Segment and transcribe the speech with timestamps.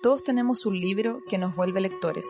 [0.00, 2.26] Todos tenemos un libro que nos vuelve lectores.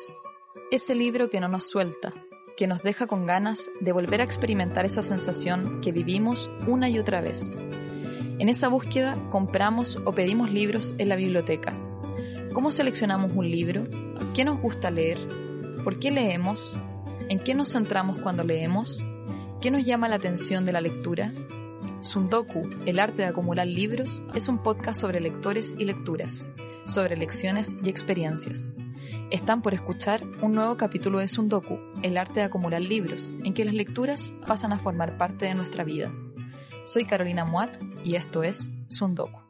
[0.70, 2.14] Ese libro que no nos suelta,
[2.56, 6.98] que nos deja con ganas de volver a experimentar esa sensación que vivimos una y
[6.98, 7.58] otra vez.
[8.38, 11.74] En esa búsqueda compramos o pedimos libros en la biblioteca.
[12.54, 13.84] ¿Cómo seleccionamos un libro?
[14.34, 15.18] ¿Qué nos gusta leer?
[15.84, 16.74] ¿Por qué leemos?
[17.28, 18.98] ¿En qué nos centramos cuando leemos?
[19.60, 21.34] ¿Qué nos llama la atención de la lectura?
[22.00, 26.46] Sundoku, el arte de acumular libros, es un podcast sobre lectores y lecturas,
[26.86, 28.72] sobre lecciones y experiencias.
[29.32, 33.64] Están por escuchar un nuevo capítulo de Sundoku, el arte de acumular libros, en que
[33.64, 36.12] las lecturas pasan a formar parte de nuestra vida.
[36.84, 39.40] Soy Carolina Muat y esto es Sundoku.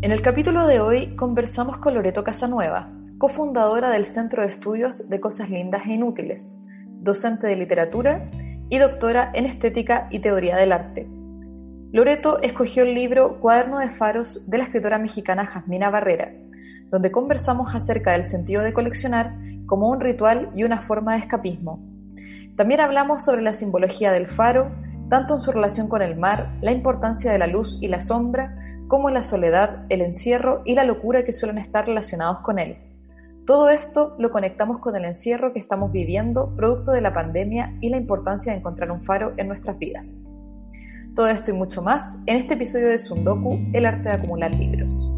[0.00, 5.20] En el capítulo de hoy conversamos con Loreto Casanueva, cofundadora del Centro de Estudios de
[5.20, 6.58] Cosas Lindas e Inútiles,
[7.02, 8.30] docente de literatura
[8.72, 11.06] y doctora en Estética y Teoría del Arte.
[11.92, 16.32] Loreto escogió el libro Cuaderno de Faros de la escritora mexicana Jasmina Barrera,
[16.90, 19.34] donde conversamos acerca del sentido de coleccionar
[19.66, 21.84] como un ritual y una forma de escapismo.
[22.56, 24.72] También hablamos sobre la simbología del faro,
[25.10, 28.56] tanto en su relación con el mar, la importancia de la luz y la sombra,
[28.88, 32.78] como la soledad, el encierro y la locura que suelen estar relacionados con él.
[33.46, 37.88] Todo esto lo conectamos con el encierro que estamos viviendo producto de la pandemia y
[37.88, 40.24] la importancia de encontrar un faro en nuestras vidas.
[41.16, 45.10] Todo esto y mucho más en este episodio de Sundoku, el arte de acumular libros.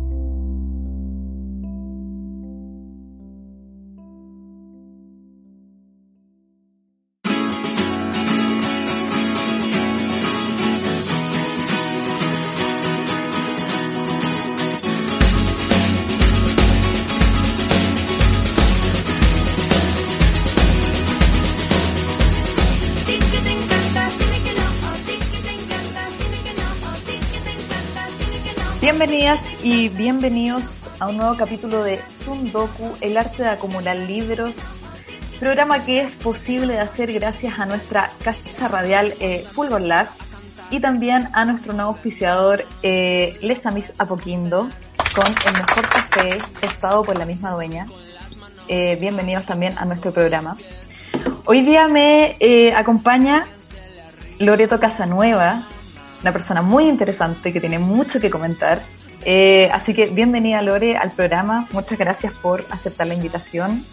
[28.97, 34.55] Bienvenidas y bienvenidos a un nuevo capítulo de Sundoku, el arte de acumular libros,
[35.41, 39.45] programa que es posible de hacer gracias a nuestra casa radial eh,
[39.81, 40.07] Lab
[40.71, 44.69] y también a nuestro nuevo auspiciador eh, Les Amis Apoquindo
[45.13, 47.89] con el mejor café testado por la misma dueña.
[48.69, 50.57] Eh, bienvenidos también a nuestro programa.
[51.47, 53.45] Hoy día me eh, acompaña
[54.39, 55.63] Loreto Casanueva,
[56.25, 58.81] una persona muy interesante que tiene mucho que comentar.
[59.27, 61.69] Eh, así que bienvenida Lore al programa.
[61.71, 63.85] Muchas gracias por aceptar la invitación.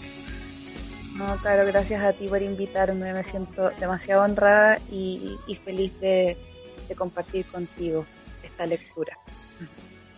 [1.18, 3.12] No, claro, gracias a ti por invitarme.
[3.12, 6.38] Me siento demasiado honrada y, y feliz de,
[6.88, 8.06] de, compartir contigo
[8.42, 9.18] esta lectura.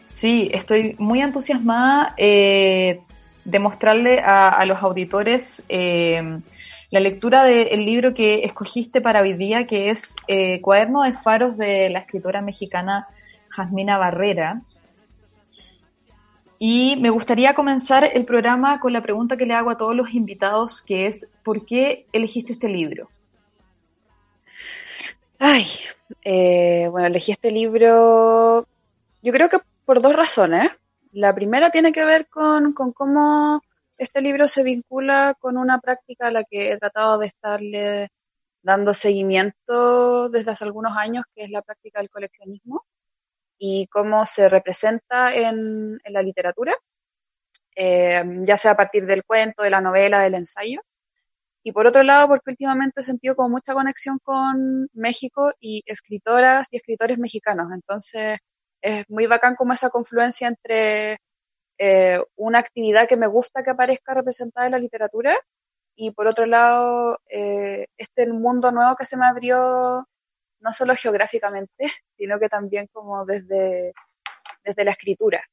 [0.06, 3.02] Sí, estoy muy entusiasmada eh,
[3.44, 6.22] de mostrarle a, a los auditores eh,
[6.94, 11.58] la lectura del libro que escogiste para hoy día, que es eh, Cuaderno de Faros
[11.58, 13.08] de la escritora mexicana
[13.50, 14.62] Jasmina Barrera.
[16.60, 20.14] Y me gustaría comenzar el programa con la pregunta que le hago a todos los
[20.14, 23.10] invitados, que es, ¿por qué elegiste este libro?
[25.40, 25.66] Ay,
[26.24, 28.68] eh, bueno, elegí este libro,
[29.24, 30.70] yo creo que por dos razones.
[31.12, 33.64] La primera tiene que ver con, con cómo
[33.98, 38.10] este libro se vincula con una práctica a la que he tratado de estarle
[38.62, 42.86] dando seguimiento desde hace algunos años, que es la práctica del coleccionismo
[43.58, 46.76] y cómo se representa en, en la literatura,
[47.76, 50.82] eh, ya sea a partir del cuento, de la novela, del ensayo.
[51.64, 56.68] Y por otro lado, porque últimamente he sentido como mucha conexión con México y escritoras
[56.72, 57.72] y escritores mexicanos.
[57.74, 58.40] Entonces,
[58.82, 61.20] es muy bacán como esa confluencia entre
[61.86, 65.38] eh, una actividad que me gusta que aparezca representada en la literatura
[65.96, 70.08] y por otro lado eh, este mundo nuevo que se me abrió
[70.62, 71.76] no solo geográficamente
[72.18, 73.94] sino que también como desde
[74.64, 75.44] desde la escritura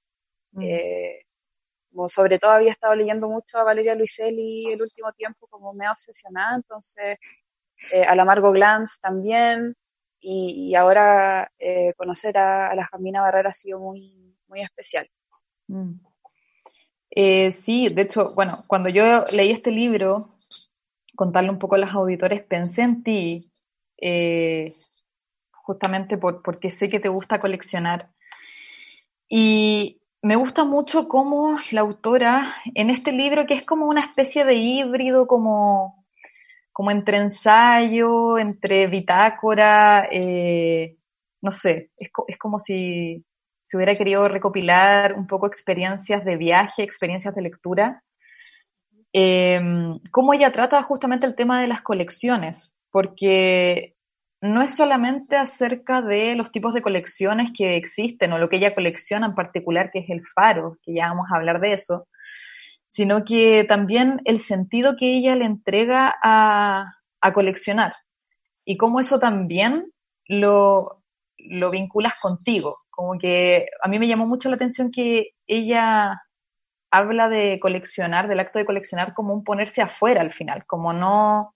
[0.53, 0.63] mm.
[0.63, 1.27] eh,
[1.91, 5.87] como sobre todo había estado leyendo mucho a Valeria Luiselli el último tiempo como me
[5.87, 7.19] ha obsesionado entonces
[7.93, 9.75] eh, a la Margot Glantz también
[10.21, 15.11] y, y ahora eh, conocer a, a, la Jamina Barrera ha sido muy muy especial
[15.67, 16.10] mm.
[17.11, 20.37] Eh, sí, de hecho, bueno, cuando yo leí este libro,
[21.17, 23.53] contarle un poco a los auditores, pensé en ti,
[24.01, 24.77] eh,
[25.53, 28.11] justamente por, porque sé que te gusta coleccionar.
[29.29, 34.45] Y me gusta mucho cómo la autora, en este libro, que es como una especie
[34.45, 36.05] de híbrido, como,
[36.73, 40.97] como entre ensayo, entre bitácora, eh,
[41.43, 43.25] no sé, es, es como si
[43.71, 48.03] se hubiera querido recopilar un poco experiencias de viaje, experiencias de lectura.
[49.13, 49.61] Eh,
[50.11, 53.95] cómo ella trata justamente el tema de las colecciones, porque
[54.41, 58.75] no es solamente acerca de los tipos de colecciones que existen o lo que ella
[58.75, 62.09] colecciona en particular, que es el faro, que ya vamos a hablar de eso,
[62.89, 66.87] sino que también el sentido que ella le entrega a,
[67.21, 67.95] a coleccionar
[68.65, 69.93] y cómo eso también
[70.27, 71.05] lo,
[71.39, 72.81] lo vinculas contigo.
[73.01, 76.21] Como que a mí me llamó mucho la atención que ella
[76.91, 81.55] habla de coleccionar, del acto de coleccionar como un ponerse afuera al final, como no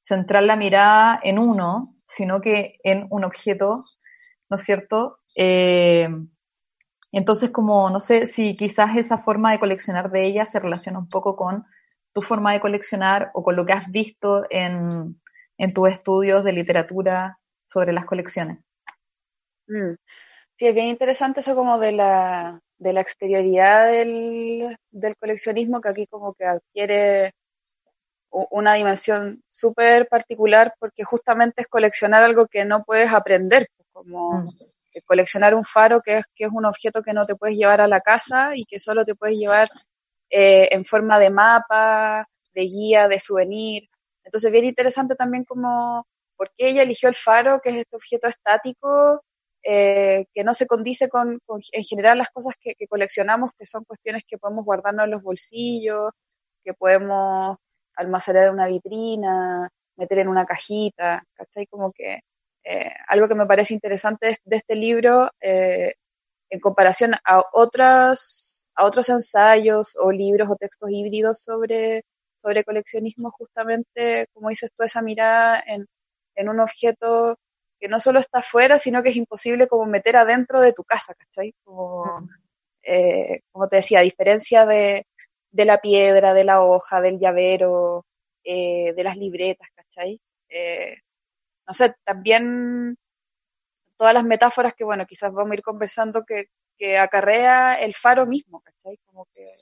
[0.00, 3.82] centrar la mirada en uno, sino que en un objeto,
[4.48, 5.18] ¿no es cierto?
[5.34, 6.08] Eh,
[7.10, 11.08] entonces, como no sé si quizás esa forma de coleccionar de ella se relaciona un
[11.08, 11.64] poco con
[12.14, 15.20] tu forma de coleccionar o con lo que has visto en,
[15.58, 18.60] en tus estudios de literatura sobre las colecciones.
[19.66, 19.96] Mm.
[20.58, 25.88] Sí, es bien interesante eso como de la, de la exterioridad del, del coleccionismo que
[25.88, 27.34] aquí como que adquiere
[28.30, 34.42] una dimensión súper particular porque justamente es coleccionar algo que no puedes aprender, pues, como
[34.42, 34.50] mm.
[35.06, 37.88] coleccionar un faro que es, que es un objeto que no te puedes llevar a
[37.88, 39.70] la casa y que solo te puedes llevar
[40.30, 43.88] eh, en forma de mapa, de guía, de souvenir.
[44.24, 46.06] Entonces, bien interesante también como
[46.36, 49.22] por qué ella eligió el faro, que es este objeto estático,
[49.68, 51.40] eh, que no se condice con,
[51.72, 55.22] en general las cosas que, que, coleccionamos, que son cuestiones que podemos guardarnos en los
[55.22, 56.12] bolsillos,
[56.64, 57.58] que podemos
[57.96, 61.66] almacenar en una vitrina, meter en una cajita, ¿cachai?
[61.66, 62.20] Como que
[62.62, 65.94] eh, algo que me parece interesante de, este libro, eh,
[66.50, 72.04] en comparación a otras, a otros ensayos o libros o textos híbridos sobre,
[72.36, 75.86] sobre coleccionismo, justamente, como dices tú, esa mirada en,
[76.36, 77.36] en un objeto
[77.80, 81.14] que no solo está afuera, sino que es imposible como meter adentro de tu casa,
[81.14, 81.54] ¿cachai?
[81.64, 82.28] Como,
[82.82, 85.06] eh, como te decía, a diferencia de,
[85.50, 88.06] de la piedra, de la hoja, del llavero,
[88.44, 90.20] eh, de las libretas, ¿cachai?
[90.48, 90.96] Eh,
[91.66, 92.96] no sé, también
[93.96, 96.46] todas las metáforas que, bueno, quizás vamos a ir conversando que,
[96.78, 98.98] que acarrea el faro mismo, ¿cachai?
[99.06, 99.54] Como que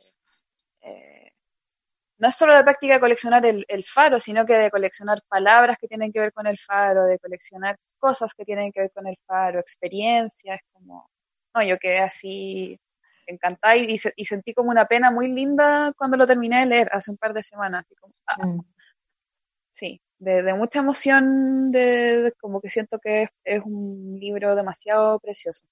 [2.18, 5.78] no es solo la práctica de coleccionar el, el, faro, sino que de coleccionar palabras
[5.80, 9.06] que tienen que ver con el faro, de coleccionar cosas que tienen que ver con
[9.06, 11.08] el faro, experiencias, como,
[11.54, 12.78] no, yo quedé así
[13.26, 17.10] encantada y, y, sentí como una pena muy linda cuando lo terminé de leer hace
[17.10, 17.84] un par de semanas.
[17.84, 18.46] Así como, ah.
[18.46, 18.60] mm.
[19.72, 25.18] Sí, de, de, mucha emoción, de, como que siento que es, es, un libro demasiado
[25.18, 25.64] precioso.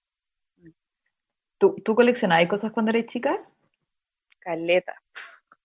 [1.59, 3.39] ¿Tú, ¿Tú coleccionabas cosas cuando eres chica?
[4.41, 5.01] Caleta.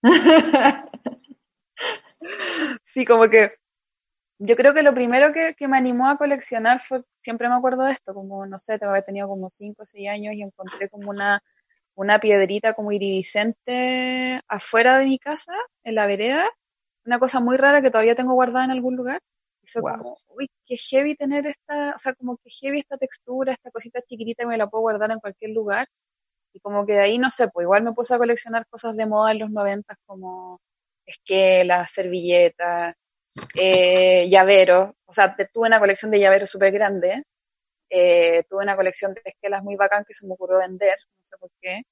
[2.84, 3.54] sí, como que
[4.40, 7.84] yo creo que lo primero que, que, me animó a coleccionar fue, siempre me acuerdo
[7.84, 10.44] de esto, como, no sé, tengo que haber tenido como 5 o 6 años y
[10.44, 11.42] encontré como una
[11.98, 15.54] una piedrita como iridiscente afuera de mi casa,
[15.84, 16.48] en la vereda,
[17.06, 19.20] una cosa muy rara que todavía tengo guardada en algún lugar.
[19.64, 23.54] Y fue como, uy, qué heavy tener esta, o sea, como que heavy esta textura,
[23.54, 25.88] esta cosita chiquitita que me la puedo guardar en cualquier lugar.
[26.57, 29.06] Y como que de ahí, no sé, pues igual me puse a coleccionar cosas de
[29.06, 30.59] moda en los noventas como
[31.06, 32.95] esquelas, servilletas,
[33.54, 34.95] eh, llaveros.
[35.06, 37.23] O sea, tuve una colección de llaveros súper grande.
[37.92, 41.52] Eh, tuve una colección de esquelas muy bacán que se me ocurrió vender sé por
[41.61, 41.83] qué.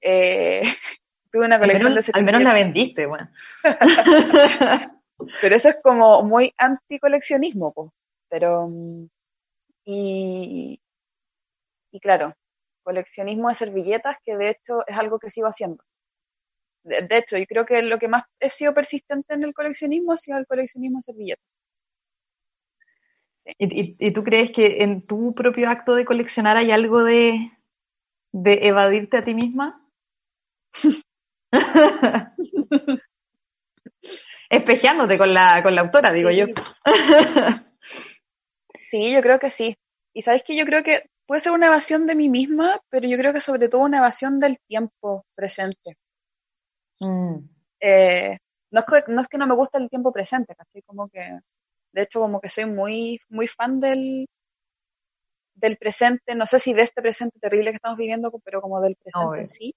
[0.00, 0.62] Eh,
[1.30, 3.28] tuve una colección de Al menos la vendiste, bueno.
[5.42, 7.90] pero eso es como muy anti-coleccionismo, pues.
[8.30, 9.06] Pero, mm,
[9.84, 10.80] y,
[11.90, 12.34] y claro,
[12.82, 15.82] coleccionismo de servilletas, que de hecho es algo que sigo haciendo.
[16.84, 20.12] De, de, hecho, yo creo que lo que más he sido persistente en el coleccionismo
[20.12, 21.44] ha sido el coleccionismo de servilletas.
[23.38, 23.52] Sí.
[23.58, 27.50] ¿Y, y, ¿Y, tú crees que en tu propio acto de coleccionar hay algo de,
[28.32, 29.82] de evadirte a ti misma?
[34.50, 36.46] Espejeándote con la, con la autora, digo yo.
[38.90, 39.76] sí, yo creo que sí.
[40.14, 43.16] Y sabes que yo creo que puede ser una evasión de mí misma, pero yo
[43.16, 45.96] creo que sobre todo una evasión del tiempo presente.
[47.00, 47.36] Mm.
[47.80, 48.38] Eh,
[48.70, 51.38] no, es que, no es que no me guste el tiempo presente, casi como que,
[51.92, 54.28] de hecho, como que soy muy, muy fan del,
[55.54, 58.96] del presente, no sé si de este presente terrible que estamos viviendo, pero como del
[58.96, 59.74] presente en sí.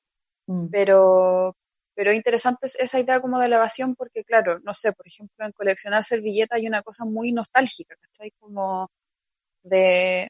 [0.48, 0.68] Mm.
[0.72, 1.56] Pero,
[1.96, 5.52] pero interesante es esa idea como de elevación porque, claro, no sé, por ejemplo, en
[5.52, 8.32] coleccionar servilletas hay una cosa muy nostálgica, ¿cachai?
[8.40, 8.90] Como
[9.64, 10.30] de,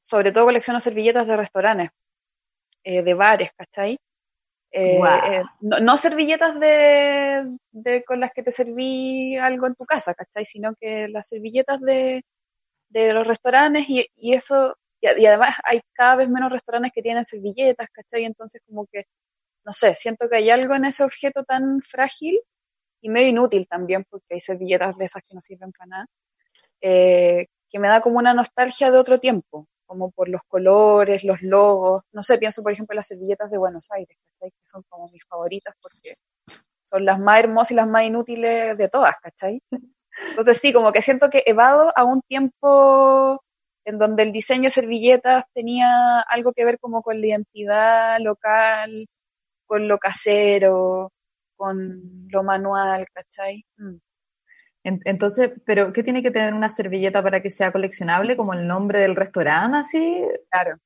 [0.00, 1.90] sobre todo colecciono servilletas de restaurantes,
[2.84, 3.98] eh, de bares, ¿cachai?
[4.72, 9.84] Eh, eh, no, no servilletas de, de con las que te serví algo en tu
[9.84, 10.44] casa, ¿cachai?
[10.46, 12.24] Sino que las servilletas de,
[12.88, 17.26] de los restaurantes y, y eso, y, además hay cada vez menos restaurantes que tienen
[17.26, 18.24] servilletas, ¿cachai?
[18.24, 19.04] Entonces como que,
[19.64, 22.40] no sé, siento que hay algo en ese objeto tan frágil
[23.02, 26.06] y medio inútil también, porque hay servilletas de esas que no sirven para nada,
[26.82, 31.42] eh, que me da como una nostalgia de otro tiempo, como por los colores, los
[31.42, 34.52] logos, no sé, pienso por ejemplo en las servilletas de Buenos Aires, ¿cachai?
[34.52, 36.14] Que son como mis favoritas porque
[36.84, 39.60] son las más hermosas y las más inútiles de todas, ¿cachai?
[40.28, 43.42] Entonces sí, como que siento que evado a un tiempo
[43.84, 49.08] en donde el diseño de servilletas tenía algo que ver como con la identidad local,
[49.66, 51.10] con lo casero,
[51.56, 53.64] con lo manual, ¿cachai?
[53.76, 53.96] Mm.
[54.84, 58.36] En- Entonces, ¿pero qué tiene que tener una servilleta para que sea coleccionable?
[58.36, 60.22] ¿Como el nombre del restaurante, así?
[60.50, 60.78] Claro.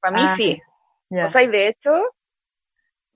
[0.00, 0.62] Para mí Ah, sí.
[1.10, 1.26] Ya.
[1.26, 1.92] O sea, y de hecho,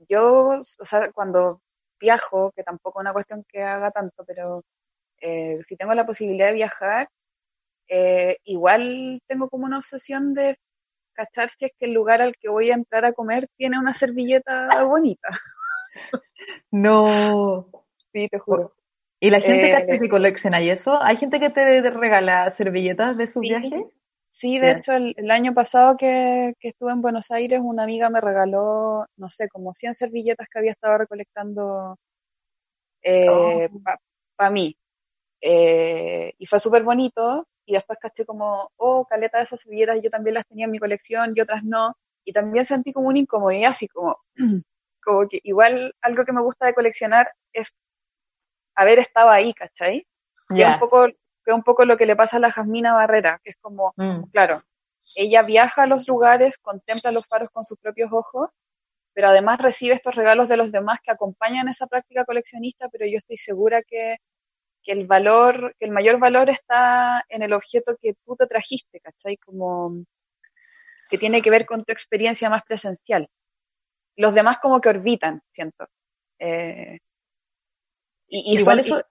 [0.09, 1.61] yo, o sea, cuando
[2.01, 4.65] viajo, que tampoco es una cuestión que haga tanto, pero
[5.21, 7.09] eh, si tengo la posibilidad de viajar,
[7.89, 10.59] eh, igual tengo como una obsesión de
[11.15, 13.95] cachar si es que el lugar al que voy a entrar a comer tiene una
[13.95, 15.29] servilleta bonita.
[16.71, 17.71] No.
[18.13, 18.75] Sí, te juro.
[19.21, 21.03] ¿Y la gente Eh, que hace que colecciona y eso?
[21.03, 23.49] ¿Hay gente que te regala servilletas de sus Sí.
[23.49, 23.83] viajes?
[24.31, 28.11] Sí, de hecho, el, el año pasado que, que estuve en Buenos Aires, una amiga
[28.11, 31.97] me regaló, no sé, como 100 servilletas que había estado recolectando
[33.03, 33.81] eh, Oh.
[34.37, 34.77] para mí.
[35.43, 37.47] Eh, y fue súper bonito.
[37.67, 40.79] Y después caché como, oh, caleta de esas servilletas, yo también las tenía en mi
[40.79, 41.97] colección y otras no.
[42.25, 44.19] Y también sentí como una incomodidad, así como,
[45.05, 47.75] como que igual algo que me gusta de coleccionar es
[48.79, 50.07] haber estado ahí, ¿cachai?
[50.49, 52.95] Que es un poco, que es un poco lo que le pasa a la Jasmina
[52.95, 54.31] Barrera, que es como, Mm.
[54.33, 54.63] claro,
[55.15, 58.51] ella viaja a los lugares, contempla los faros con sus propios ojos,
[59.15, 63.17] pero además recibe estos regalos de los demás que acompañan esa práctica coleccionista, pero yo
[63.19, 64.19] estoy segura que,
[64.83, 69.01] que el valor, que el mayor valor está en el objeto que tú te trajiste,
[69.01, 69.37] ¿cachai?
[69.39, 70.05] Como
[71.11, 73.29] que tiene que ver con tu experiencia más presencial.
[74.17, 75.89] Los demás como que orbitan, siento.
[76.39, 76.99] Eh,
[78.29, 79.07] y, y Igual son- eso,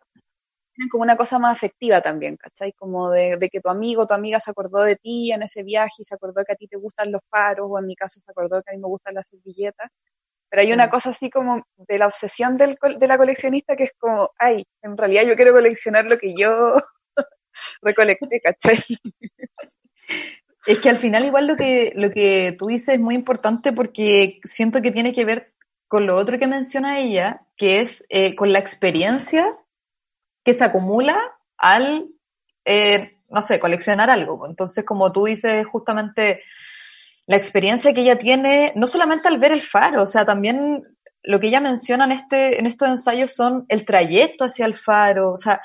[0.76, 2.72] tienen como una cosa más afectiva también, ¿cachai?
[2.74, 5.64] Como de, de que tu amigo o tu amiga se acordó de ti en ese
[5.64, 8.20] viaje y se acordó que a ti te gustan los faros, o en mi caso
[8.24, 9.90] se acordó que a mí me gustan las servilletas.
[10.50, 10.90] Pero hay una Mm.
[10.92, 14.96] cosa así como de la obsesión del, de la coleccionista que es como, ay, en
[14.98, 16.76] realidad yo quiero coleccionar lo que yo
[17.82, 18.78] recolecté, ¿cachai?
[20.68, 24.40] Es que al final igual lo que, lo que tú dices es muy importante porque
[24.44, 25.54] siento que tiene que ver
[25.88, 29.56] con lo otro que menciona ella, que es eh, con la experiencia
[30.44, 31.20] que se acumula
[31.58, 32.08] al,
[32.66, 34.48] eh, no sé, coleccionar algo.
[34.48, 36.44] Entonces, como tú dices, justamente
[37.26, 40.84] la experiencia que ella tiene, no solamente al ver el faro, o sea, también
[41.24, 45.34] lo que ella menciona en, este, en estos ensayos son el trayecto hacia el faro,
[45.34, 45.62] o sea,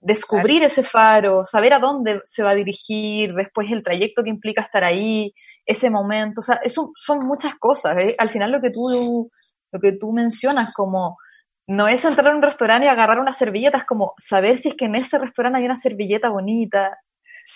[0.00, 4.62] descubrir ese faro, saber a dónde se va a dirigir, después el trayecto que implica
[4.62, 5.34] estar ahí,
[5.66, 7.96] ese momento, o sea, eso son muchas cosas.
[7.98, 8.14] ¿eh?
[8.18, 9.30] Al final lo que tú,
[9.72, 11.18] lo que tú mencionas como
[11.66, 14.74] no es entrar a un restaurante y agarrar una servilleta, es como saber si es
[14.74, 16.98] que en ese restaurante hay una servilleta bonita,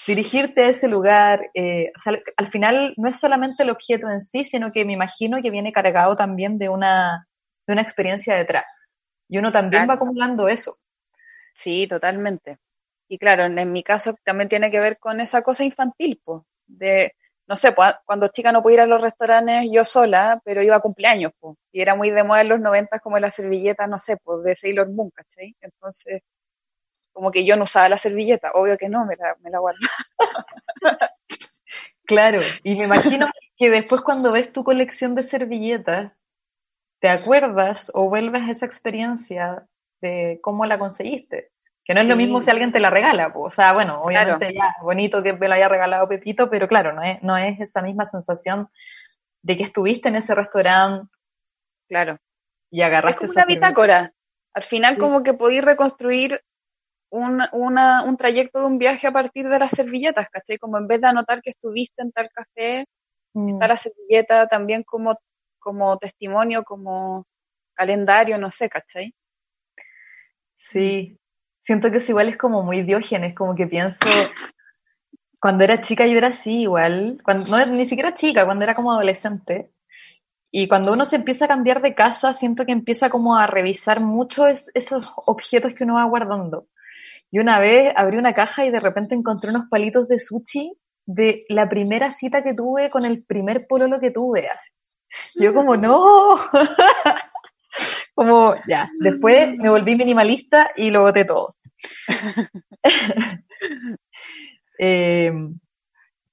[0.07, 1.51] dirigirte a ese lugar.
[1.55, 4.93] eh, o sea, al final no es solamente el objeto en sí, sino que me
[4.93, 7.27] imagino que viene cargado también de una,
[7.67, 8.65] de una experiencia detrás.
[9.29, 9.89] Y uno también Claro.
[9.89, 10.79] va acumulando eso.
[11.55, 12.59] Sí, totalmente.
[13.09, 16.43] Y claro, en, en mi caso también tiene que ver con esa cosa infantil, pues,
[16.67, 17.15] de,
[17.47, 20.77] no sé, pues, cuando chica no podía ir a los restaurantes yo sola, pero iba
[20.77, 23.99] a cumpleaños, pues, y era muy de moda en los 90 como la servilleta, no
[23.99, 25.55] sé, pues, de Sailor Moon, ¿cachai?
[25.61, 26.23] Entonces,
[27.13, 29.89] como que yo no usaba la servilleta, obvio que no, me la, me la guardaba.
[32.07, 36.13] Claro, y me imagino que después cuando ves tu colección de servilletas,
[37.01, 39.67] te acuerdas o vuelves a esa experiencia
[40.03, 41.51] de cómo la conseguiste.
[41.85, 43.43] Que no es lo mismo si alguien te la regala, po.
[43.43, 47.03] o sea, bueno, obviamente ya, bonito que me la haya regalado Pepito, pero claro, no
[47.03, 48.69] es, no es esa misma sensación
[49.43, 51.11] de que estuviste en ese restaurante
[51.89, 52.19] Claro.
[52.71, 54.13] y Es agarraste como esa una bitácora.
[54.55, 55.01] Al final Sí.
[55.01, 56.41] como que podéis reconstruir
[57.11, 60.57] un, una, un trayecto de un viaje a partir de las servilletas, ¿cachai?
[60.59, 62.87] Como en vez de anotar que estuviste en tal café,
[63.37, 63.49] Mm.
[63.49, 65.19] está la servilleta también como,
[65.59, 67.27] como testimonio, como
[67.75, 69.13] calendario, no sé, ¿cachai?
[70.55, 71.19] Sí,
[71.65, 74.07] siento que es igual es como muy diógenes, como que pienso,
[75.41, 78.93] cuando era chica yo era así igual, cuando, no ni siquiera chica, cuando era como
[78.93, 79.71] adolescente,
[80.51, 84.01] y cuando uno se empieza a cambiar de casa, siento que empieza como a revisar
[84.01, 86.69] mucho es- esos objetos que uno va guardando.
[87.31, 90.73] Y una vez abrí una caja y de repente encontré unos palitos de sushi
[91.07, 94.49] de la primera cita que tuve con el primer pololo que tuve.
[95.35, 96.37] Yo como, no.
[98.15, 98.91] como, ya.
[99.01, 101.57] Después me volví minimalista y lo boté todo.
[104.79, 105.33] eh,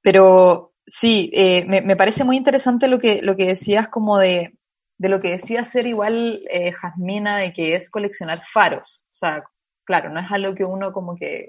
[0.01, 4.53] pero sí, eh, me, me, parece muy interesante lo que, lo que decías como de,
[4.97, 9.03] de lo que decía ser igual eh, Jasmina, de que es coleccionar faros.
[9.09, 9.43] O sea,
[9.83, 11.47] claro, no es algo que uno como que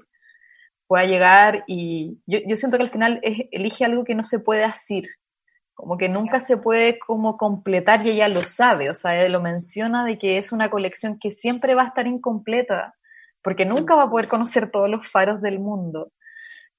[0.87, 4.39] pueda llegar y yo, yo siento que al final es, elige algo que no se
[4.39, 5.05] puede hacer,
[5.75, 10.05] como que nunca se puede como completar y ella lo sabe, o sea, lo menciona
[10.05, 12.95] de que es una colección que siempre va a estar incompleta,
[13.43, 16.13] porque nunca va a poder conocer todos los faros del mundo.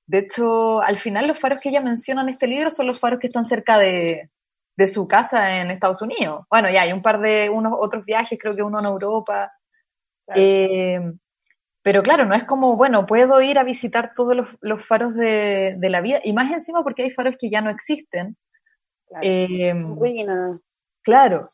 [0.05, 3.19] De hecho, al final los faros que ella menciona en este libro son los faros
[3.19, 4.29] que están cerca de,
[4.75, 6.45] de su casa en Estados Unidos.
[6.49, 9.51] Bueno, ya hay un par de unos otros viajes, creo que uno en Europa.
[10.25, 10.41] Claro.
[10.41, 10.99] Eh,
[11.83, 15.75] pero claro, no es como, bueno, puedo ir a visitar todos los, los faros de,
[15.77, 18.37] de, la vida, y más encima porque hay faros que ya no existen.
[19.13, 19.27] Claro.
[19.27, 20.59] Eh,
[21.03, 21.53] claro.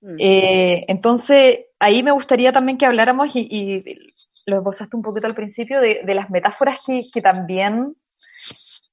[0.00, 0.16] Mm.
[0.18, 4.14] Eh, entonces, ahí me gustaría también que habláramos, y, y
[4.46, 7.96] lo esbozaste un poquito al principio, de, de las metáforas que, que también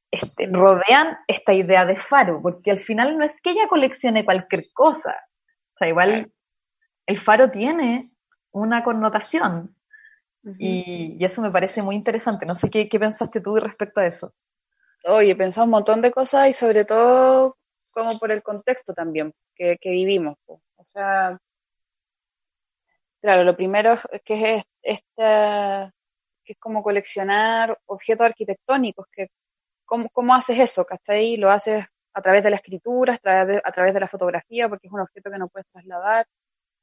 [0.10, 4.66] este, rodean esta idea de faro, porque al final no es que ella coleccione cualquier
[4.74, 5.16] cosa.
[5.76, 6.30] O sea, igual claro.
[7.08, 8.12] el faro tiene
[8.52, 9.76] una connotación.
[10.44, 10.56] Uh -huh.
[10.60, 12.46] y, y, eso me parece muy interesante.
[12.46, 14.34] No sé qué, qué pensaste tú respecto a eso.
[15.06, 17.58] Oye, he pensado un montón de cosas y sobre todo
[17.92, 20.38] como por el contexto también que, que vivimos.
[20.46, 20.60] Pues.
[20.78, 21.38] O sea,
[23.22, 25.94] claro, lo primero es que es esta,
[26.44, 29.30] que es como coleccionar objetos arquitectónicos, que
[29.86, 31.38] cómo, cómo haces eso, ¿cachai?
[31.38, 34.68] Lo haces a través de la escritura, a través de, a través de la fotografía,
[34.70, 36.28] porque es un objeto que no puedes trasladar.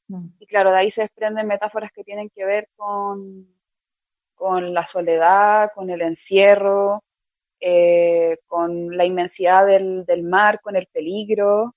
[0.09, 0.29] Mm.
[0.39, 3.47] Y claro, de ahí se desprenden metáforas que tienen que ver con,
[4.35, 7.03] con la soledad, con el encierro,
[7.61, 8.08] eh,
[8.59, 11.77] con la inmensidad del, del, mar, con el peligro,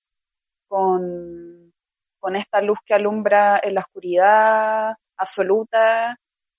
[0.67, 1.71] con,
[2.19, 6.17] con esta luz que alumbra en la oscuridad absoluta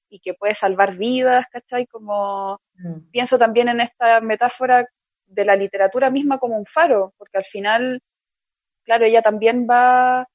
[0.09, 1.89] y que puede salvar vidas, ¿cachai?
[1.89, 3.11] Como mm.
[3.11, 4.87] pienso también en esta metáfora
[5.27, 8.01] de la literatura misma como un faro, porque al final,
[8.85, 10.29] claro, ella también va,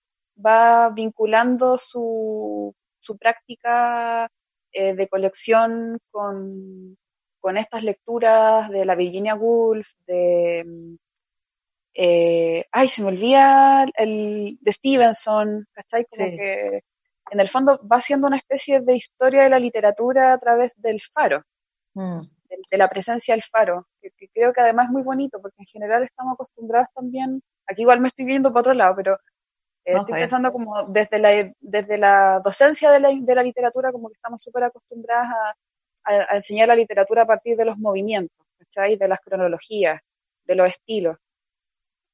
[0.46, 4.28] va vinculando su, su práctica
[4.74, 6.98] eh, de colección con,
[7.48, 10.98] con, estas lecturas de la Virginia Woolf, de...
[11.94, 16.06] Eh, ay, se me olvida el de Stevenson, ¿cachai?
[16.06, 16.38] Como sí.
[16.38, 16.84] que
[17.32, 21.02] en el fondo va siendo una especie de historia de la literatura a través del
[21.02, 21.44] faro,
[21.94, 22.20] mm.
[22.50, 25.62] de, de, la presencia del faro, que, que, creo que además es muy bonito, porque
[25.62, 29.18] en general estamos acostumbrados también, aquí igual me estoy viendo para otro lado, pero
[29.86, 33.92] eh, no, estoy pensando como desde la, desde la docencia de la, de la literatura,
[33.92, 35.56] como que estamos súper acostumbradas a,
[36.08, 38.96] a, a, enseñar la literatura a partir de los movimientos, ¿cachai?
[38.98, 40.02] De las cronologías,
[40.46, 41.18] de los estilos.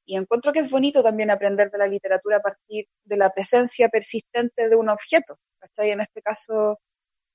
[0.06, 3.88] Y encuentro que es bonito también aprender de la literatura a partir de la presencia
[3.88, 5.92] persistente de un objeto, ¿cachai?
[5.92, 6.78] En este caso,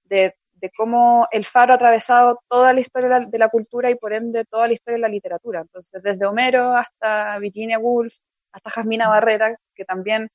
[0.03, 4.13] de, de cómo el faro ha atravesado toda la historia de la cultura y por
[4.13, 5.61] ende toda la historia de la literatura.
[5.61, 8.15] Entonces, desde Homero hasta Virginia Woolf,
[8.51, 10.29] hasta Jasmina Barrera, que también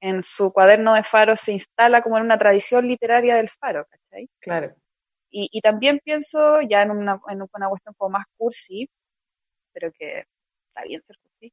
[0.00, 4.28] en su cuaderno de faro se instala como en una tradición literaria del faro, ¿cachai?
[4.40, 4.74] Claro.
[5.38, 8.88] Y, y también pienso, ya en una, en una cuestión como más cursi,
[9.70, 10.24] pero que
[10.70, 11.52] está bien ser cursi,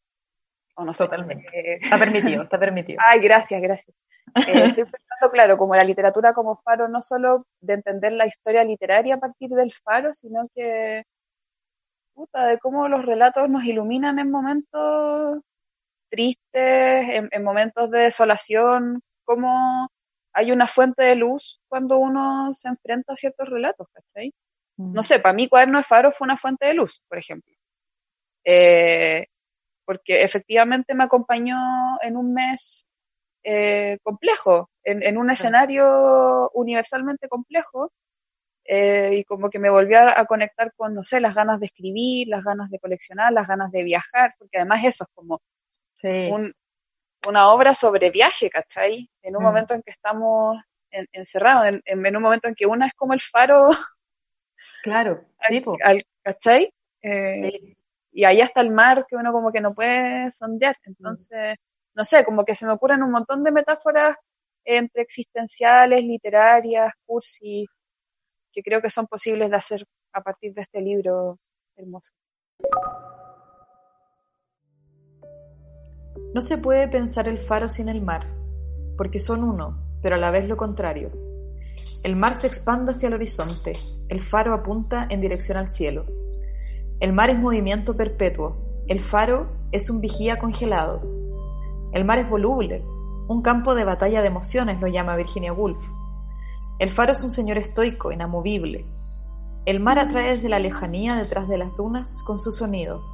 [0.76, 1.04] o no sé.
[1.04, 1.50] Totalmente.
[1.52, 3.02] Eh, está permitido, está permitido.
[3.06, 3.98] Ay, gracias, gracias.
[4.36, 8.64] Eh, estoy pensando, claro, como la literatura como faro, no solo de entender la historia
[8.64, 11.04] literaria a partir del faro, sino que,
[12.14, 15.42] puta, de cómo los relatos nos iluminan en momentos
[16.10, 19.90] tristes, en, en momentos de desolación, cómo
[20.34, 24.34] hay una fuente de luz cuando uno se enfrenta a ciertos relatos, ¿cachai?
[24.78, 24.94] Mm.
[24.94, 27.54] No sé, para mí Cuaderno de Faro fue una fuente de luz, por ejemplo.
[28.44, 29.28] Eh,
[29.86, 31.58] porque efectivamente me acompañó
[32.02, 32.88] en un mes
[33.44, 37.92] eh, complejo, en, en, un escenario universalmente complejo,
[38.66, 41.66] eh, y como que me volvió a, a, conectar con, no sé, las ganas de
[41.66, 45.42] escribir, las ganas de coleccionar, las ganas de viajar, porque además eso es como
[46.02, 46.30] sí.
[46.32, 46.54] un,
[47.28, 49.10] una obra sobre viaje, ¿cachai?
[49.22, 49.46] En un mm.
[49.46, 50.58] momento en que estamos
[50.92, 53.70] en, encerrados, en, en, un momento en que una es como el faro.
[54.84, 56.74] Claro, al, al, ¿cachai?
[57.02, 57.78] Eh, sí
[58.14, 60.78] y ahí está el mar que uno como que no puede sondear.
[60.84, 61.58] Entonces,
[61.96, 64.16] no sé, como que se me ocurren un montón de metáforas
[64.64, 67.66] entre existenciales, literarias, cursi,
[68.52, 69.84] que creo que son posibles de hacer
[70.14, 71.40] a partir de este libro
[71.76, 72.14] hermoso.
[76.34, 78.28] No se puede pensar el faro sin el mar,
[78.98, 81.12] porque son uno, pero a la vez lo contrario.
[82.04, 83.74] El mar se expande hacia el horizonte,
[84.10, 86.06] el faro apunta en dirección al cielo
[87.00, 88.84] El mar es movimiento perpetuo.
[88.88, 91.02] El faro es un vigía congelado.
[91.94, 92.84] El mar es voluble.
[93.28, 95.78] Un campo de batalla de emociones lo llama Virginia Woolf.
[96.80, 98.86] El faro es un señor estoico, inamovible.
[99.66, 103.13] El mar atrae desde la lejanía detrás de las dunas con su sonido.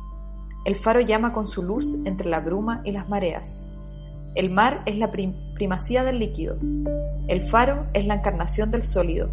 [0.65, 3.63] El faro llama con su luz entre la bruma y las mareas.
[4.35, 6.57] El mar es la primacía del líquido.
[7.27, 9.29] El faro es la encarnación del sólido.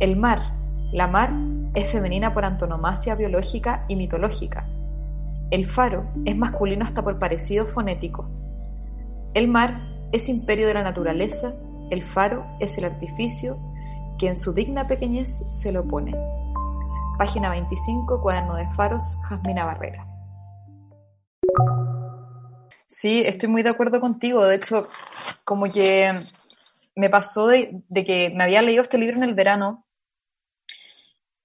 [0.00, 0.52] El mar,
[0.92, 1.32] la mar,
[1.74, 4.68] es femenina por antonomasia biológica y mitológica.
[5.50, 8.28] El faro es masculino hasta por parecido fonético.
[9.34, 9.80] El mar
[10.12, 11.54] es imperio de la naturaleza,
[11.90, 13.58] el faro es el artificio
[14.18, 16.14] que en su digna pequeñez se lo opone.
[17.18, 20.13] Página 25, cuaderno de faros, Jasmina Barrera.
[22.86, 24.44] Sí, estoy muy de acuerdo contigo.
[24.44, 24.88] De hecho,
[25.44, 26.10] como que
[26.96, 29.84] me pasó de, que me había leído este libro en el verano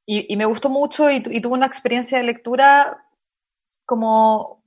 [0.06, 3.06] y, me gustó mucho y, tuve una experiencia de lectura
[3.86, 4.64] como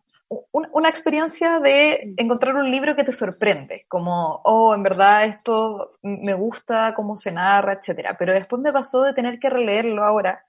[0.53, 6.35] una experiencia de encontrar un libro que te sorprende, como, oh, en verdad esto me
[6.35, 8.17] gusta, cómo se narra, etc.
[8.19, 10.45] Pero después me pasó de tener que releerlo ahora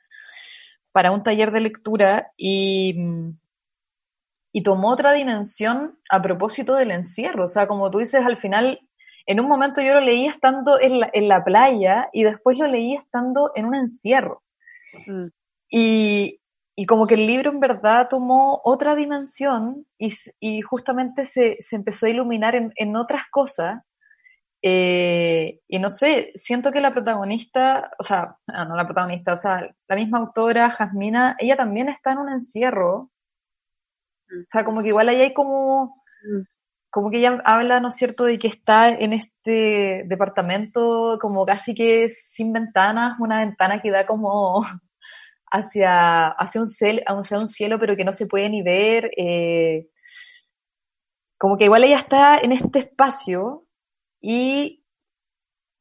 [0.92, 2.96] para un taller de lectura y,
[4.54, 7.46] y tomó otra dimensión a propósito del encierro.
[7.46, 8.80] O sea, como tú dices, al final,
[9.26, 12.68] en un momento yo lo leí estando en la, en la playa y después lo
[12.68, 14.44] leí estando en un encierro.
[15.08, 15.26] Mm.
[15.70, 16.40] Y,
[16.76, 21.76] y como que el libro en verdad tomó otra dimensión y, y justamente se, se,
[21.76, 23.82] empezó a iluminar en, en otras cosas.
[24.62, 29.38] Eh, y no sé, siento que la protagonista, o sea, ah, no la protagonista, o
[29.38, 33.10] sea, la misma autora, Jasmina, ella también está en un encierro.
[34.42, 36.04] O sea, como que igual ahí hay como,
[36.90, 41.74] como que ella habla, ¿no es cierto?, de que está en este departamento como casi
[41.76, 44.64] que sin ventanas, una ventana que da como
[45.52, 49.12] hacia, hacia, un, hacia un cielo, pero que no se puede ni ver.
[49.18, 49.88] Eh,
[51.38, 53.66] como que igual ella está en este espacio
[54.22, 54.84] y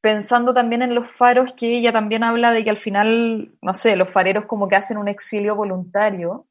[0.02, 3.96] pensando también en los faros, que ella también habla de que al final, no sé,
[3.96, 6.48] los fareros como que hacen un exilio voluntario.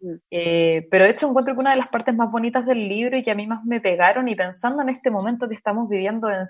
[0.00, 0.14] Mm.
[0.30, 3.22] Eh, pero de hecho encuentro que una de las partes más bonitas del libro y
[3.22, 6.44] que a mí más me pegaron y pensando en este momento que estamos viviendo de,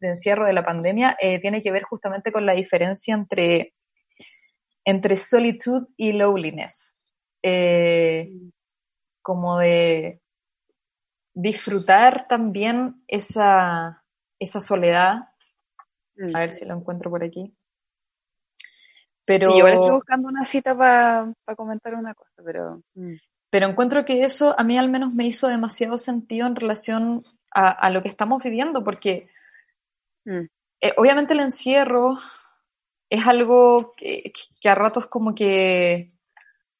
[0.00, 3.74] encierro de la pandemia, eh, tiene que ver justamente con la diferencia entre
[4.84, 6.94] entre solitud y loneliness.
[7.42, 8.30] Eh,
[9.22, 10.20] como de
[11.34, 14.04] disfrutar también esa,
[14.38, 15.28] esa soledad.
[16.34, 17.56] A ver si lo encuentro por aquí.
[19.24, 22.82] Pero, sí, yo estoy buscando una cita para comentar una cosa, pero...
[22.94, 23.14] Mm.
[23.50, 27.88] Pero encuentro que eso a mí al menos me hizo demasiado sentido en relación a,
[27.90, 29.28] lo que estamos viviendo, porque
[30.24, 30.40] mm.
[30.80, 32.18] eh, obviamente el encierro
[33.08, 34.32] es algo que,
[34.64, 36.12] a ratos como que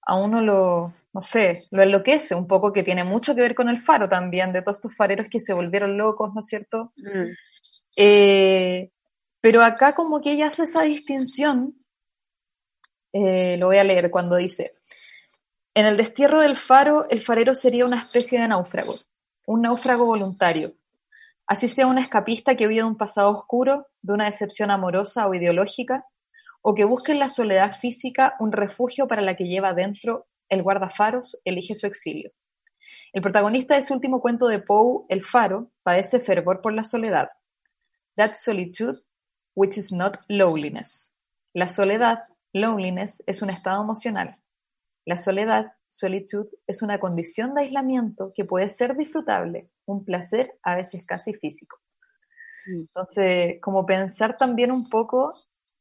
[0.03, 3.69] a uno lo, no sé, lo enloquece un poco, que tiene mucho que ver con
[3.69, 6.93] el faro también, de todos estos fareros que se volvieron locos, ¿no es cierto?
[6.97, 7.31] Mm.
[7.97, 8.91] Eh,
[9.41, 11.77] pero acá como que ella hace esa distinción,
[13.15, 14.75] eh, lo voy a leer cuando dice,
[15.73, 18.97] en el destierro del faro, el farero sería una especie de náufrago,
[19.47, 20.75] un náufrago voluntario,
[21.47, 25.35] así sea un escapista que huye de un pasado oscuro, de una decepción amorosa o
[25.35, 26.05] ideológica,
[26.61, 30.65] o que busque en la soledad física un refugio para la que lleva dentro el
[30.65, 32.33] guardafaros elige su exilio.
[33.13, 37.29] El protagonista de su último cuento de Poe, El Faro, padece fervor por la soledad.
[38.17, 39.03] That solitude
[39.55, 41.13] which is not loneliness.
[41.53, 42.25] La soledad,
[42.55, 44.39] loneliness, es un estado emocional.
[45.05, 50.77] La soledad, solitud, es una condición de aislamiento que puede ser disfrutable, un placer a
[50.77, 51.79] veces casi físico.
[52.67, 52.81] Mm.
[52.81, 55.35] Entonces, como pensar también un poco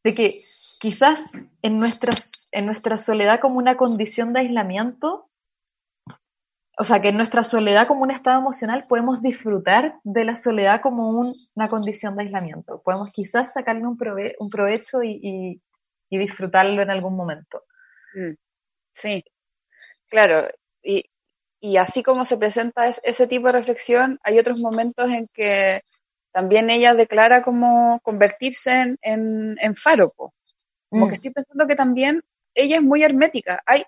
[0.03, 0.43] de que
[0.79, 1.31] quizás
[1.61, 5.29] en, nuestras, en nuestra soledad como una condición de aislamiento,
[6.77, 10.81] o sea, que en nuestra soledad como un estado emocional podemos disfrutar de la soledad
[10.81, 12.81] como una condición de aislamiento.
[12.83, 13.97] Podemos quizás sacarle un,
[14.39, 15.61] un provecho y,
[16.17, 17.63] disfrutarlo en algún momento.
[18.15, 18.33] Mm,
[18.93, 19.23] sí,
[20.09, 20.49] claro.
[20.81, 21.09] Y,
[21.77, 25.81] así como se presenta ese tipo de reflexión, hay otros momentos en que
[26.33, 31.13] también ella declara como convertirse en, en, faro, como que mm.
[31.13, 32.21] estoy pensando que también
[32.53, 33.61] ella es muy hermética.
[33.65, 33.85] Hay,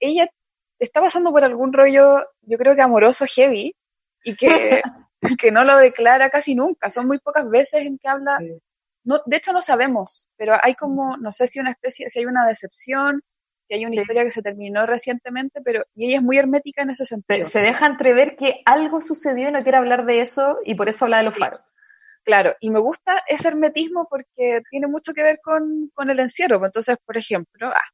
[0.00, 0.30] ella
[0.78, 3.74] está pasando por algún rollo, yo creo que amoroso heavy,
[4.24, 4.82] y que,
[5.40, 6.90] que no lo declara casi nunca.
[6.90, 8.38] Son muy pocas veces en que habla.
[9.08, 12.26] No, de hecho, no sabemos, pero hay como, no sé si una especie, si hay
[12.26, 13.22] una decepción,
[13.66, 16.90] si hay una historia que se terminó recientemente, pero y ella es muy hermética en
[16.90, 17.48] ese sentido.
[17.48, 21.06] Se, deja entrever que algo sucedió y no quiere hablar de eso y por eso
[21.06, 21.62] habla de los faros.
[22.22, 26.62] Claro, y me gusta ese hermetismo porque tiene mucho que ver con, el encierro.
[26.62, 27.90] Entonces, por ejemplo, ah,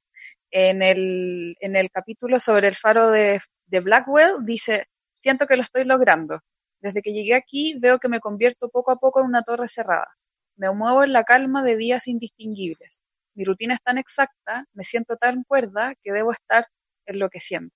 [0.51, 4.89] en el, en el capítulo sobre el faro de, de Blackwell, dice,
[5.21, 6.41] siento que lo estoy logrando.
[6.81, 10.09] Desde que llegué aquí veo que me convierto poco a poco en una torre cerrada.
[10.57, 13.03] Me muevo en la calma de días indistinguibles.
[13.35, 16.67] Mi rutina es tan exacta, me siento tan cuerda que debo estar
[17.07, 17.71] enloqueciendo.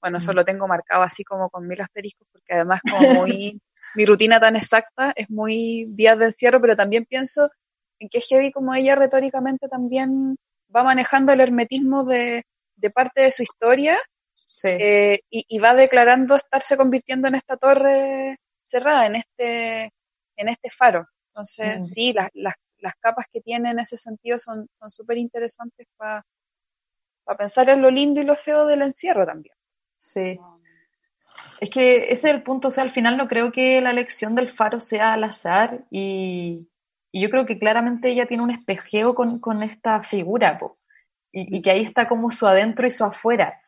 [0.00, 0.36] Bueno, eso Mm.
[0.36, 3.60] lo tengo marcado así como con mil asteriscos, porque además como muy,
[3.94, 7.50] mi rutina tan exacta es muy días de encierro, pero también pienso
[7.98, 10.36] en que heavy como ella retóricamente también
[10.74, 12.44] va manejando el hermetismo de,
[12.76, 13.98] de parte de su historia
[14.46, 14.68] Sí.
[14.68, 19.84] eh, y, y va declarando estarse convirtiendo en esta torre cerrada, en este,
[20.36, 21.06] en este faro.
[21.34, 21.84] Entonces, Mm.
[21.84, 26.24] sí, las, las, las capas que tiene en ese sentido son son súper interesantes para
[27.38, 29.54] pensar en lo lindo y lo feo del encierro también.
[29.98, 30.38] Sí.
[31.60, 34.34] Es que ese es el punto, o sea, al final no creo que la elección
[34.34, 36.68] del faro sea al azar y,
[37.12, 40.78] y yo creo que claramente ella tiene un espejeo con, con esta figura, po,
[41.30, 43.60] y, y que ahí está como su adentro y su afuera.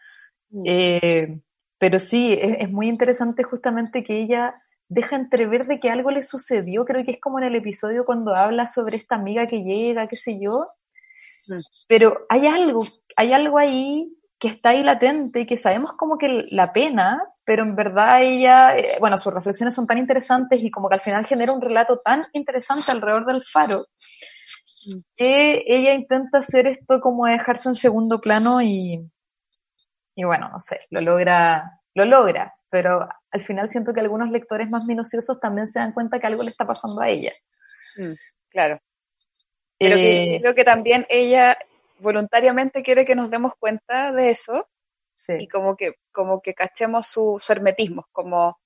[0.64, 1.38] Eh,
[1.78, 6.22] pero sí, es, es muy interesante justamente que ella deja entrever de que algo le
[6.22, 10.08] sucedió, creo que es como en el episodio cuando habla sobre esta amiga que llega,
[10.08, 10.68] qué sé yo,
[11.46, 11.58] Mm.
[11.88, 12.84] pero hay algo,
[13.16, 17.62] hay algo ahí que está ahí latente y que sabemos como que la pena, pero
[17.64, 21.26] en verdad ella, eh, bueno, sus reflexiones son tan interesantes y como que al final
[21.26, 23.84] genera un relato tan interesante alrededor del faro,
[24.86, 24.98] Mm.
[25.16, 29.00] que ella intenta hacer esto como dejarse en segundo plano y,
[30.14, 34.70] y bueno, no sé, lo logra, lo logra, pero al final siento que algunos lectores
[34.70, 37.32] más minuciosos también se dan cuenta que algo le está pasando a ella.
[38.48, 38.80] Claro.
[39.76, 41.58] Pero que, Eh, creo que también ella
[41.98, 44.68] voluntariamente quiere que nos demos cuenta de eso
[45.16, 45.32] sí.
[45.40, 48.56] y como que, como que cachemos su, su hermetismo, como,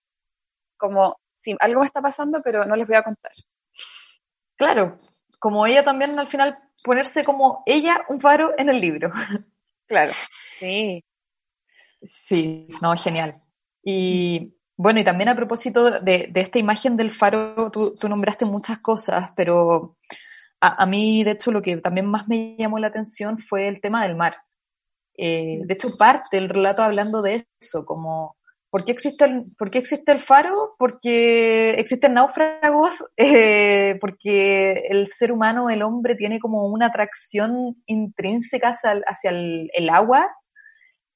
[0.77, 3.33] como, sí, algo me está pasando, pero no les voy a contar.
[4.57, 4.99] Claro,
[5.39, 9.11] como ella también al final ponerse como ella un faro en el libro.
[9.87, 10.13] Claro,
[10.51, 11.03] sí.
[12.03, 13.41] Sí, no, genial.
[13.83, 18.79] Y bueno, y también a propósito de, de esta imagen del faro, tú, nombraste muchas
[18.79, 19.97] cosas, pero
[20.61, 24.05] a, mí, de hecho, lo que también más me llamó la atención fue el tema
[24.07, 24.37] del mar.
[25.17, 28.37] Eh, de hecho, parte el relato hablando de eso, como
[28.71, 30.77] ¿por qué existe el, por qué existe el faro?
[30.79, 38.75] Porque existen náufragos, eh, porque el ser humano, el hombre, tiene como una atracción intrínseca
[39.09, 40.29] hacia, el agua.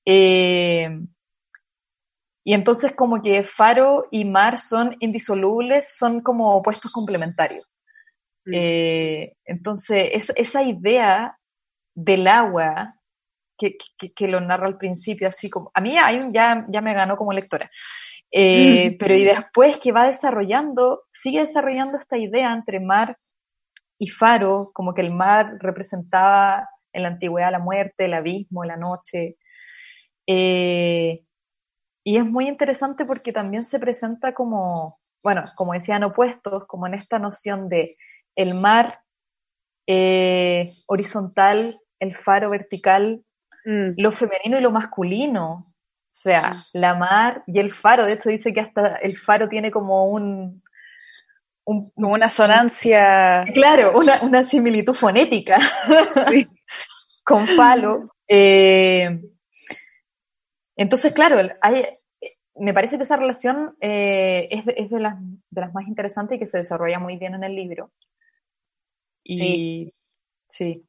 [0.04, 0.90] Eh,
[2.44, 7.64] y entonces como que faro y mar son indisolubles, son como opuestos complementarios.
[8.46, 8.52] Mm.
[8.54, 11.36] Eh, entonces, es- esa idea
[11.94, 12.94] del agua
[13.58, 16.80] que, que- que lo narra al principio, así como, a mí hay un- ya, ya
[16.80, 17.70] me ganó como lectora,
[18.34, 23.18] Eh, pero y después que va desarrollando, sigue desarrollando esta idea entre mar
[23.98, 28.76] y faro, como que el mar representaba en la antigüedad la muerte, el abismo, la
[28.78, 29.36] noche.
[30.26, 31.22] Eh,
[32.04, 36.94] y es muy interesante porque también se presenta como, bueno, como decían opuestos, como en
[36.94, 37.96] esta noción de
[38.36, 39.00] el mar
[39.86, 43.24] eh, horizontal, el faro vertical,
[43.64, 45.66] Mm, lo femenino y lo masculino.
[45.72, 48.04] O sea, la mar y el faro.
[48.04, 50.62] De hecho, dice que hasta el faro tiene como un.
[51.64, 53.44] una sonancia.
[53.54, 55.58] Claro, una, una similitud fonética
[56.28, 56.48] Sí.
[57.24, 58.14] con falo.
[58.28, 59.20] Eh,
[60.82, 61.84] entonces, claro, hay,
[62.56, 66.36] me parece que esa relación eh, es, de, es de las, de las más interesantes
[66.36, 67.90] y que se desarrolla muy bien en el libro.
[69.24, 69.92] Y
[70.48, 70.84] sí,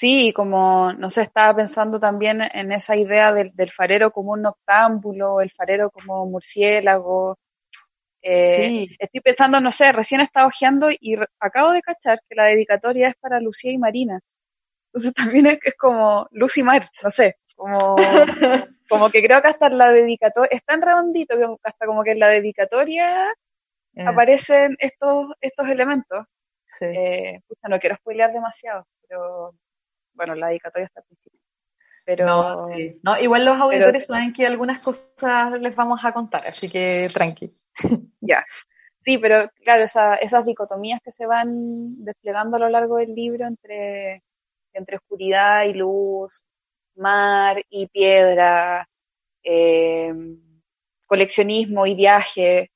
[0.00, 4.40] Sí, como, no sé, estaba pensando también en esa idea del, del farero como un
[4.40, 7.38] noctámbulo, el farero como murciélago.
[8.22, 12.44] Eh, sí, Estoy pensando, no sé, recién estaba hojeando y acabo de cachar que la
[12.44, 14.20] dedicatoria es para Lucía y Marina.
[14.86, 15.12] Entonces
[15.44, 17.96] también es, es como Luz y Mar, no sé, como,
[18.90, 22.10] como que creo que hasta en la dedicatoria, es tan redondito que hasta como que
[22.12, 23.28] en la dedicatoria
[23.96, 26.26] eh, aparecen estos, estos elementos.
[26.78, 26.84] sí.
[26.86, 29.54] Eh, no quiero spoilear demasiado, pero
[30.14, 31.40] bueno, la dedicatoria está al principio.
[32.04, 32.98] Pero No, sí.
[33.02, 37.54] No, igual los auditores saben que algunas cosas les vamos a contar, así que tranqui.
[38.20, 38.44] ya.
[39.02, 43.46] Sí, pero claro, esa- esas dicotomías que se van desplegando a lo largo del libro
[43.46, 44.22] entre,
[44.74, 46.46] entre oscuridad y luz,
[47.00, 48.88] mar y piedra,
[49.42, 50.14] eh,
[51.06, 52.70] coleccionismo y viaje,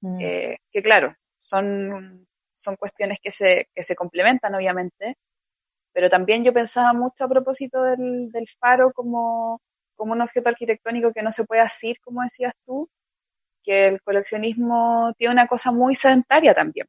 [0.00, 5.16] Mm, eh, que claro, son, son cuestiones que se, que se complementan obviamente,
[5.92, 9.60] pero también yo pensaba mucho a propósito del, del faro como,
[9.96, 12.88] como un objeto arquitectónico que no se puede asir, como decías tú,
[13.64, 16.86] que el coleccionismo tiene una cosa muy sedentaria también,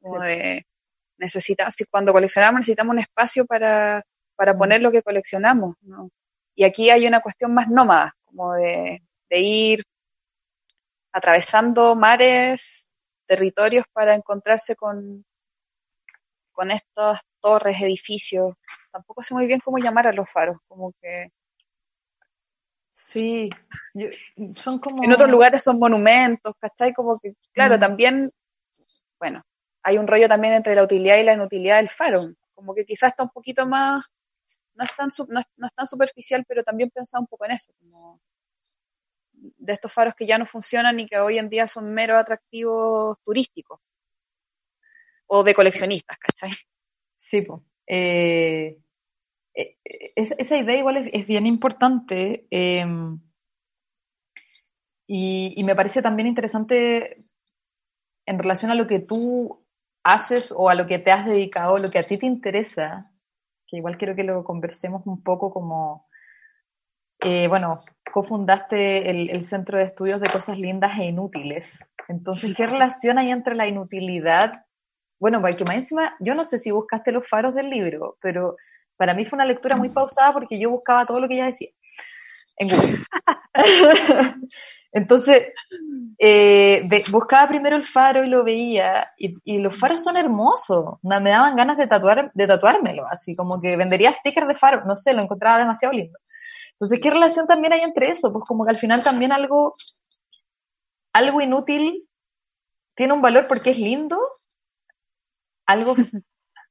[0.00, 0.66] como de
[1.18, 4.04] necesita, si cuando coleccionamos necesitamos un espacio para,
[4.36, 4.58] para Mm.
[4.58, 6.10] poner lo que coleccionamos, ¿no?
[6.58, 9.82] y aquí hay una cuestión más nómada, como de, de ir
[11.12, 12.94] atravesando mares,
[13.26, 15.24] territorios para encontrarse con,
[16.52, 18.54] con estas torres, edificios.
[18.90, 21.30] Tampoco sé muy bien cómo llamar a los faros, como que...
[22.94, 23.50] Sí,
[23.94, 24.08] yo-
[24.54, 25.02] son como...
[25.04, 26.92] En otros lugares son monumentos, ¿cachai?
[26.94, 27.80] Como que, claro, Mm.
[27.80, 28.32] también,
[29.18, 29.42] bueno,
[29.82, 32.30] hay un rollo también entre la utilidad y la inutilidad del faro.
[32.54, 34.04] Como que quizás está un poquito más,
[34.76, 37.72] no es tan, no es, no tan superficial, pero también pensaba un poco en eso,
[37.78, 38.20] como
[39.32, 43.20] de estos faros que ya no funcionan y que hoy en día son meros atractivos
[43.22, 43.80] turísticos
[45.26, 46.50] o de coleccionistas, ¿cachai?
[47.16, 47.46] Sí,
[47.86, 48.78] eh,
[49.54, 52.86] esa, idea igual es, bien importante eh,
[55.06, 57.22] y, y me parece también interesante
[58.26, 59.64] en relación a lo que tú
[60.02, 63.12] haces o a lo que te has dedicado, lo que a ti te interesa,
[63.66, 66.06] que igual quiero que lo conversemos un poco como,
[67.20, 67.80] eh, bueno,
[68.12, 71.80] cofundaste el, el Centro de Estudios de Cosas Lindas e Inútiles.
[72.08, 74.66] Entonces, ¿qué relación hay entre la inutilidad
[75.18, 78.56] bueno, porque más encima, yo no sé si buscaste los faros del libro, pero
[78.96, 81.70] para mí fue una lectura muy pausada porque yo buscaba todo lo que ella decía
[82.58, 82.98] en Google.
[84.96, 85.48] Entonces,
[86.18, 91.54] eh, buscaba primero el faro y lo veía, y, los faros son hermosos, me daban
[91.54, 95.20] ganas de, tatuar, de tatuármelo, así como que vendería stickers de faro, no sé, lo
[95.20, 96.18] encontraba demasiado lindo.
[96.72, 98.32] Entonces, ¿qué relación también hay entre eso?
[98.32, 99.74] Pues como que al final también algo,
[101.12, 102.08] algo inútil
[102.94, 104.18] tiene un valor porque es lindo,
[105.66, 105.94] algo,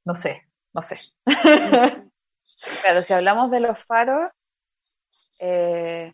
[0.04, 0.42] no sé,
[0.74, 0.98] no sé.
[2.82, 4.32] Claro, si hablamos de los faros,
[5.38, 6.12] eh,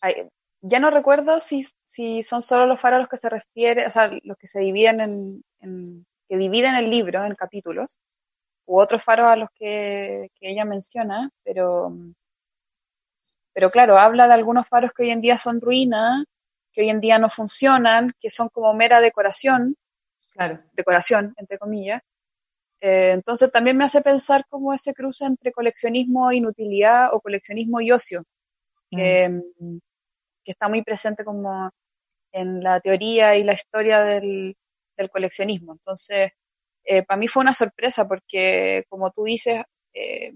[0.00, 0.28] hay-
[0.64, 4.10] ya no recuerdo si, si son solo los faros los que se refiere, o sea,
[4.22, 7.98] los que se dividen en, en- que dividen el libro en capítulos,
[8.66, 11.92] u otros faros a los que, que ella menciona, pero,
[13.52, 16.24] pero claro, habla de algunos faros que hoy en día son ruinas,
[16.72, 19.76] que hoy en día no funcionan, que son como mera decoración,
[20.32, 20.60] Claro.
[20.72, 22.02] decoración, entre comillas.
[22.80, 27.80] Eh, entonces también me hace pensar como ese cruce entre coleccionismo e inutilidad o coleccionismo
[27.80, 28.24] y ocio,
[28.90, 29.28] mm, que
[30.52, 31.70] está muy presente como
[32.32, 34.56] en la teoría y la historia del,
[34.96, 35.72] del coleccionismo.
[35.74, 36.32] Entonces,
[37.06, 39.62] para mí fue una sorpresa porque, como tú dices,
[39.94, 40.32] eh,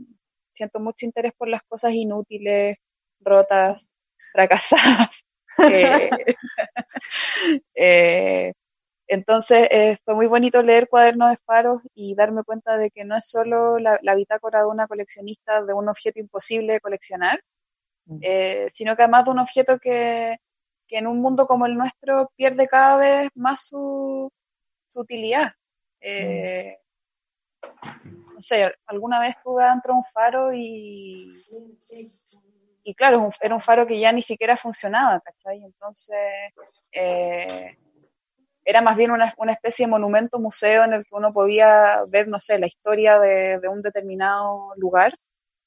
[0.59, 2.77] siento mucho interés por las cosas inútiles,
[3.21, 3.97] rotas,
[4.33, 5.27] fracasadas.
[5.59, 6.11] eh,
[7.75, 8.53] eh,
[9.09, 13.17] entonces eh, fue muy bonito leer Cuadernos de Faros y darme cuenta de que no
[13.17, 17.41] es solo la, la bitácora de una coleccionista de un objeto imposible de coleccionar.
[18.21, 20.39] Eh, sino que además de un objeto que,
[20.87, 24.31] que en un mundo como el nuestro pierde cada vez más su,
[24.89, 25.53] su utilidad.
[26.01, 26.79] Eh,
[28.35, 31.45] No sé, alguna vez estuve dentro de un faro y,
[32.85, 35.63] y claro, era un faro que ya ni siquiera funcionaba, ¿cachai?
[35.65, 36.17] Entonces,
[36.93, 37.77] eh,
[38.65, 42.29] era más bien una, una especie de monumento museo en el que uno podía ver,
[42.29, 45.15] no sé, la historia de, de un determinado lugar,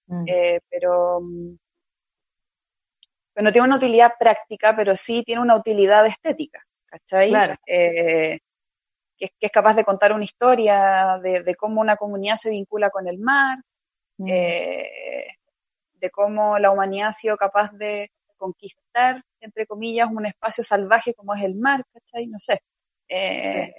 [0.07, 0.23] Mm.
[0.27, 1.21] eh, mm, pero
[3.41, 7.29] no tiene una utilidad práctica, pero sí tiene una utilidad estética, ¿cachai?
[7.29, 7.55] Claro.
[7.65, 8.39] Eh,
[9.17, 12.49] que, es- que es capaz de contar una historia de, de cómo una comunidad se
[12.49, 13.59] vincula con el mar,
[14.17, 14.27] Mm.
[14.29, 15.27] eh,
[15.93, 21.33] de cómo la humanidad ha sido capaz de conquistar, entre comillas, un espacio salvaje como
[21.35, 22.27] es el mar, ¿cachai?
[22.27, 22.61] No sé.
[23.07, 23.73] Eh,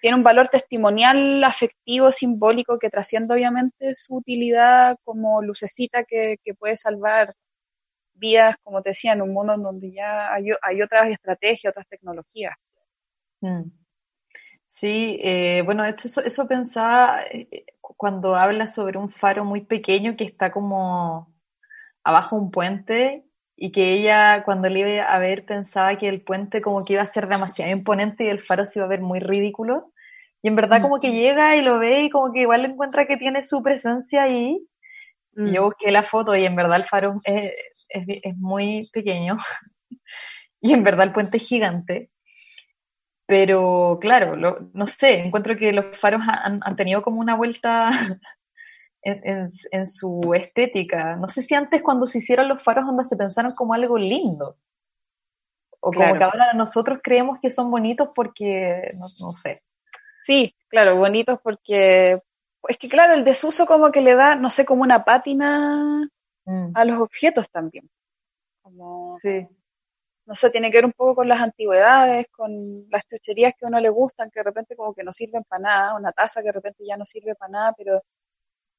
[0.00, 6.54] Tiene un valor testimonial, afectivo, simbólico, que trasciende obviamente su utilidad como lucecita que, que
[6.54, 7.34] puede salvar
[8.20, 11.88] vidas, como te decía, en un mundo en donde ya hay, hay otras estrategias, otras
[11.88, 12.54] tecnologías.
[13.40, 13.70] Mm.
[14.66, 20.16] Sí, eh, bueno, esto, eso, eso pensaba eh, cuando habla sobre un faro muy pequeño
[20.16, 21.34] que está como
[22.04, 23.24] abajo un puente
[23.56, 27.02] y que ella cuando le iba a ver pensaba que el puente como que iba
[27.02, 29.92] a ser demasiado imponente y el faro se iba a ver muy ridículo.
[30.42, 33.18] Y en verdad como que llega y lo ve y como que igual encuentra que
[33.18, 34.66] tiene su presencia ahí.
[35.46, 37.52] Y yo busqué la foto y en verdad el faro es,
[37.88, 39.38] es, es muy pequeño
[40.60, 42.10] y en verdad el puente es gigante.
[43.26, 47.90] Pero claro, lo- no sé, encuentro que los faros han, han tenido como una vuelta
[49.02, 51.16] en, en- en su estética.
[51.16, 54.56] No sé si antes cuando se hicieron los faros onda se pensaron como algo lindo.
[55.82, 56.18] O como Claro.
[56.18, 59.62] que ahora nosotros creemos que son bonitos porque, no, no sé.
[60.22, 62.20] Sí, claro, bonitos porque
[62.68, 66.08] es que claro, el desuso como que le da, no sé, como una pátina
[66.50, 67.88] Mm, a los objetos también.
[68.62, 69.46] Como, sí,
[70.26, 73.68] no sé, tiene que ver un poco con las antigüedades, con las chucherías que a
[73.68, 76.46] uno le gustan, que de repente como que no sirven para nada, una taza que
[76.48, 78.02] de repente ya no sirve para nada, pero,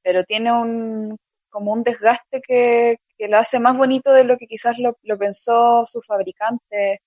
[0.02, 1.18] pero tiene un,
[1.50, 5.18] como un desgaste que, que lo hace más bonito de lo que quizás lo, lo
[5.18, 7.02] pensó su fabricante.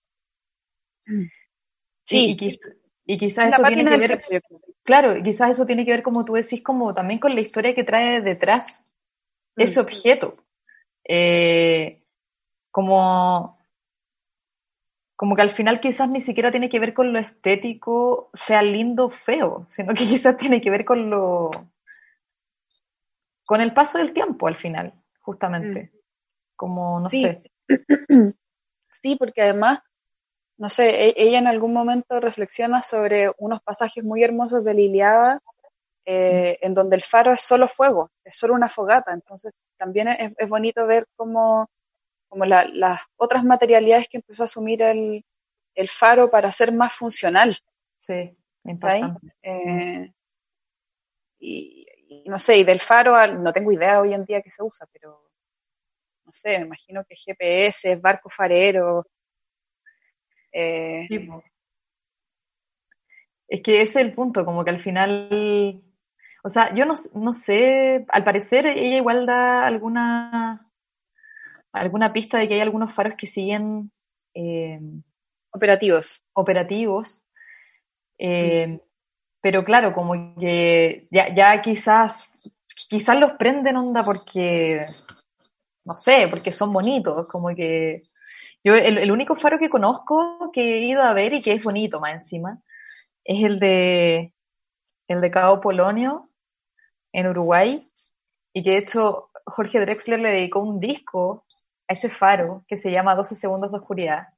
[2.04, 2.58] Sí, y,
[3.06, 4.22] y quizás eso tiene que ver,
[4.84, 7.84] claro, quizás eso tiene que ver, como tú decís, como también con la historia que
[7.84, 8.86] trae detrás
[9.56, 9.82] ese mm.
[9.82, 10.36] objeto.
[11.06, 12.02] Eh,
[12.70, 13.58] como,
[15.16, 19.06] como que al final quizás ni siquiera tiene que ver con lo estético, sea lindo
[19.06, 21.50] o feo, sino que quizás tiene que ver con lo,
[23.44, 25.90] con el paso del tiempo al final, justamente.
[25.92, 25.98] Mm.
[26.56, 27.38] Como, no sé.
[29.02, 29.80] Sí, porque además
[30.56, 35.40] no sé, e-, ella en algún momento reflexiona sobre unos pasajes muy hermosos de Liliada,
[36.06, 39.12] eh, en donde el faro es solo fuego, es solo una fogata.
[39.12, 41.68] Entonces también es, bonito ver cómo,
[42.30, 45.24] las otras materialidades que empezó a asumir el,
[45.88, 47.56] faro para ser más funcional.
[47.96, 49.34] Sí, importante.
[49.42, 50.12] Eh,
[51.38, 54.50] y, y, no sé, y del faro al, no tengo idea hoy en día que
[54.50, 55.24] se usa, pero
[56.24, 59.06] no sé, me imagino que GPS, barco farero,
[60.54, 61.08] eh,
[63.48, 65.82] es que ese es el punto, como que al final,
[66.42, 70.66] o sea, yo no, no sé, al parecer ella igual da alguna,
[71.72, 73.90] alguna pista de que hay algunos faros que siguen
[74.34, 74.80] eh,
[75.52, 76.22] operativos.
[76.32, 77.24] Operativos.
[78.18, 78.80] Eh, mm.
[79.42, 82.24] Pero claro, como que ya, ya quizás,
[82.88, 84.86] quizás los prenden onda porque,
[85.84, 88.02] no sé, porque son bonitos, como que
[88.64, 92.00] yo, el, único faro que conozco que he ido a ver y que es bonito
[92.00, 92.58] más encima,
[93.22, 94.32] es el de,
[95.08, 96.30] el de Cabo Polonio,
[97.12, 97.90] en Uruguay,
[98.54, 101.44] y que de hecho Jorge Drexler le dedicó un disco
[101.88, 104.28] a ese faro que se llama 12 segundos de oscuridad,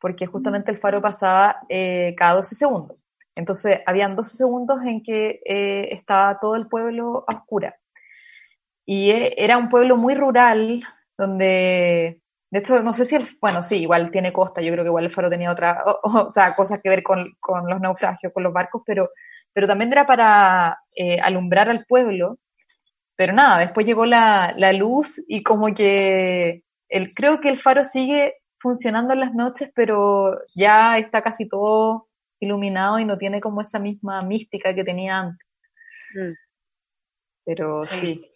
[0.00, 2.96] porque justamente el faro pasaba eh, cada 12 segundos.
[3.34, 7.76] Entonces, habían 12 segundos en que eh, estaba todo el pueblo a oscura.
[8.86, 10.84] Y eh, era un pueblo muy rural,
[11.18, 12.21] donde
[12.52, 15.06] de hecho, no sé si el, bueno, sí, igual tiene costa, yo creo que igual
[15.06, 17.34] el faro tenía otra, o, sea, cosas que ver con,
[17.66, 19.08] los naufragios, con los barcos, pero,
[19.54, 22.38] pero también era para eh, alumbrar al pueblo.
[23.16, 28.34] Pero nada, después llegó la, luz y como que el, creo que el faro sigue
[28.60, 33.78] funcionando en las noches, pero ya está casi todo iluminado y no tiene como esa
[33.78, 35.46] misma mística que tenía antes.
[36.14, 36.32] Mm.
[37.46, 38.30] Pero sí.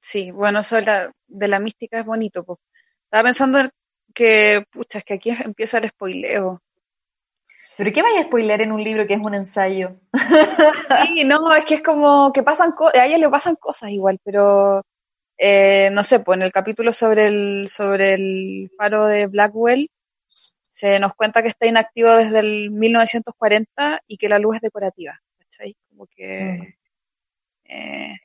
[0.00, 0.30] sí.
[0.32, 2.58] bueno, eso de la, de la mística es bonito, pues
[3.14, 3.70] estaba pensando
[4.12, 6.60] que, pucha, es que aquí empieza el spoileo.
[7.76, 10.00] ¿Pero qué vaya a spoiler en un libro que es un ensayo?
[11.06, 14.18] Sí, no, es que es como que pasan cosas, a ella le pasan cosas igual,
[14.24, 14.82] pero
[15.38, 19.88] eh, no sé, pues en el capítulo sobre el, sobre el faro de Blackwell
[20.68, 25.20] se nos cuenta que está inactivo desde el 1940 y que la luz es decorativa,
[25.38, 25.76] ¿cachai?
[25.88, 27.72] Como que, mm.
[27.72, 28.16] eh,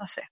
[0.00, 0.22] no sé,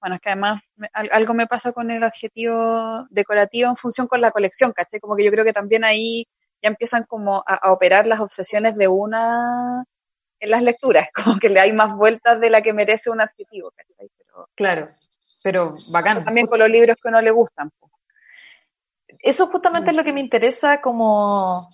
[0.00, 4.30] bueno, es que además algo me pasa con el adjetivo decorativo en función con la
[4.30, 5.00] colección, ¿cachai?
[5.00, 6.26] Como que yo creo que también ahí
[6.62, 9.84] ya empiezan como a, operar las obsesiones de una
[10.40, 13.72] en las lecturas, como que le hay más vueltas de la que merece un adjetivo,
[13.72, 14.08] ¿cachai?
[14.18, 14.88] Pero, claro,
[15.42, 16.24] pero bacán.
[16.24, 17.70] También con los libros que no le gustan.
[19.20, 21.70] Eso justamente es lo que me interesa como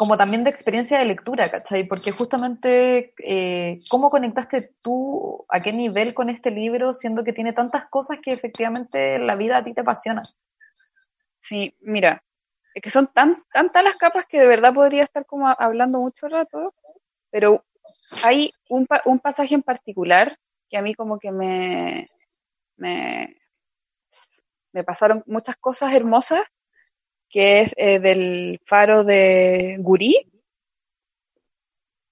[0.00, 1.86] como también de experiencia de lectura, ¿cachai?
[1.86, 7.52] Porque justamente, eh, ¿cómo conectaste tú, a qué nivel con este libro, siendo que tiene
[7.52, 10.22] tantas cosas que efectivamente la vida a ti te apasiona?
[11.40, 12.24] Sí, mira,
[12.74, 16.28] es que son tan, tantas las capas que de verdad podría estar como hablando mucho
[16.28, 16.72] rato,
[17.30, 17.62] pero
[18.24, 20.38] hay un, un pasaje en particular
[20.70, 22.08] que a mí como que me,
[22.78, 23.36] me,
[24.72, 26.40] me pasaron muchas cosas hermosas
[27.30, 30.30] que es eh, del faro de Gurí,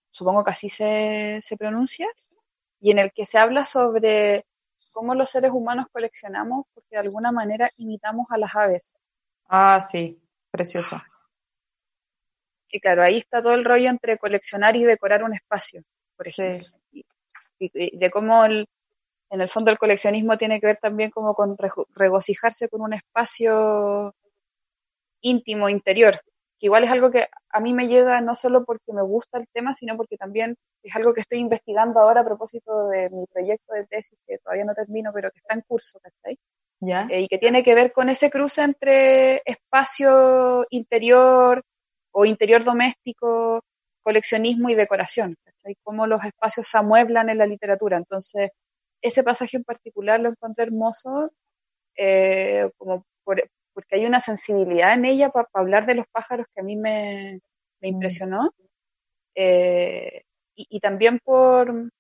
[0.09, 2.07] supongo que así se, se pronuncia,
[2.81, 4.47] y en el que se habla sobre
[4.93, 8.97] cómo los seres humanos coleccionamos porque de alguna manera imitamos a las aves.
[9.49, 11.01] Ah, sí, precioso.
[12.71, 15.83] Y claro, ahí está todo el rollo entre coleccionar y decorar un espacio,
[16.16, 16.69] por ejemplo.
[16.91, 17.05] Y,
[17.61, 18.69] de cómo el,
[19.31, 21.57] en el fondo el coleccionismo tiene que ver también como con
[21.95, 24.14] regocijarse con un espacio
[25.21, 26.21] íntimo, interior,
[26.59, 29.47] que igual es algo que a mí me llega no solo porque me gusta el
[29.53, 33.75] tema, sino porque también es algo que estoy investigando ahora a propósito de mi proyecto
[33.75, 36.39] de tesis, que todavía no termino, pero que está en curso, ¿cachai?
[36.81, 37.07] ¿Ya?
[37.11, 41.62] Eh, y que tiene que ver con ese cruce entre espacio interior
[42.12, 43.62] o interior doméstico,
[44.03, 45.77] coleccionismo y decoración, ¿cachai?
[45.83, 47.97] Cómo los espacios se amueblan en la literatura.
[47.97, 48.51] Entonces,
[49.01, 51.31] ese pasaje en particular lo encontré hermoso,
[51.97, 53.43] eh, como por,
[53.79, 57.39] porque hay una sensibilidad en ella para hablar de los pájaros que a mí me,
[57.81, 57.95] me mm.
[57.95, 58.53] impresionó.
[59.37, 60.24] Eh,
[60.57, 61.93] y, también por,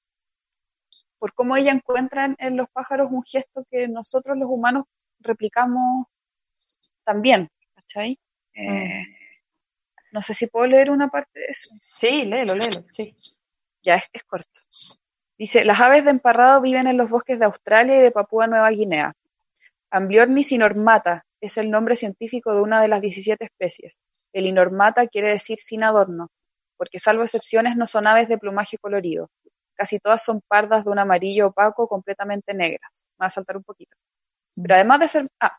[1.20, 4.86] por cómo ella encuentra en los pájaros un gesto que nosotros los humanos
[5.20, 6.08] replicamos
[7.04, 8.18] también, ¿cachai?
[8.54, 9.04] Eh, mm.
[10.10, 11.68] no sé si puedo leer una parte de eso.
[11.86, 13.14] Sí, léelo, léelo, sí.
[13.84, 14.58] Ya, es, es corto.
[15.38, 18.68] Dice, las aves de emparrado viven en los bosques de Australia y de Papúa Nueva
[18.70, 19.14] Guinea.
[19.90, 24.00] Ambliornis inormata es el nombre científico de una de las 17 especies.
[24.32, 26.30] El inormata quiere decir sin adorno,
[26.76, 29.30] porque salvo excepciones no son aves de plumaje colorido.
[29.74, 33.06] Casi todas son pardas de un amarillo opaco completamente negras.
[33.18, 33.96] Me va a saltar un poquito.
[34.54, 35.28] Pero además de ser...
[35.40, 35.56] Ah,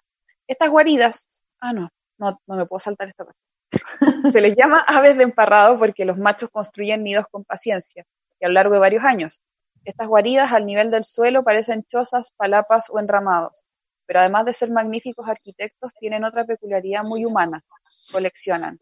[0.47, 1.43] estas guaridas...
[1.61, 3.39] Ah, no, no, no me puedo saltar esta parte.
[4.31, 8.05] Se les llama aves de emparrado porque los machos construyen nidos con paciencia
[8.39, 9.41] y a lo largo de varios años.
[9.85, 13.65] Estas guaridas al nivel del suelo parecen chozas, palapas o enramados,
[14.09, 17.63] pero además de ser magníficos arquitectos tienen otra peculiaridad muy humana.
[18.11, 18.79] Coleccionan.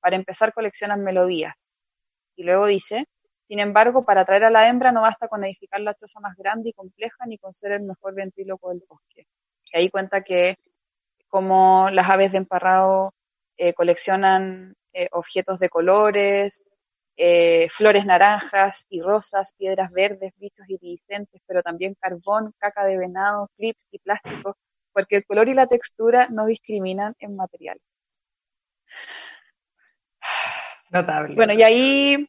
[0.00, 1.54] Para empezar, coleccionan melodías.
[2.36, 3.06] Y luego dice,
[3.48, 6.68] sin embargo, para atraer a la hembra no basta con edificar la choza más grande
[6.68, 9.26] y compleja ni con ser el mejor ventríloco del bosque.
[9.72, 10.56] Y ahí cuenta que
[11.26, 13.14] como las aves de emparrado
[13.56, 16.66] eh, coleccionan eh, objetos de colores,
[17.16, 23.48] eh, flores naranjas y rosas, piedras verdes, bichos iridiscentes, pero también carbón, caca de venado,
[23.56, 24.54] clips y plástico,
[24.96, 27.78] porque el color y la textura no discriminan en material.
[30.90, 31.34] Notable.
[31.34, 32.26] Bueno, y ahí,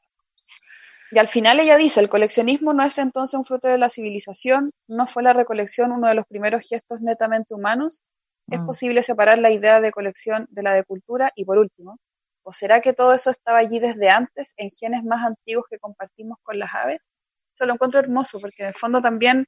[1.11, 4.73] y al final ella dice, el coleccionismo no es entonces un fruto de la civilización,
[4.85, 8.03] no fue la recolección uno de los primeros gestos netamente humanos,
[8.49, 8.65] es mm.
[8.65, 11.97] posible separar la idea de colección de la de cultura y por último,
[12.43, 16.37] ¿o será que todo eso estaba allí desde antes en genes más antiguos que compartimos
[16.43, 17.11] con las aves?
[17.53, 19.47] Eso lo encuentro hermoso porque en el fondo también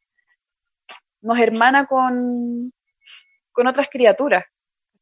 [1.22, 2.72] nos hermana con,
[3.60, 4.46] con otras criaturas.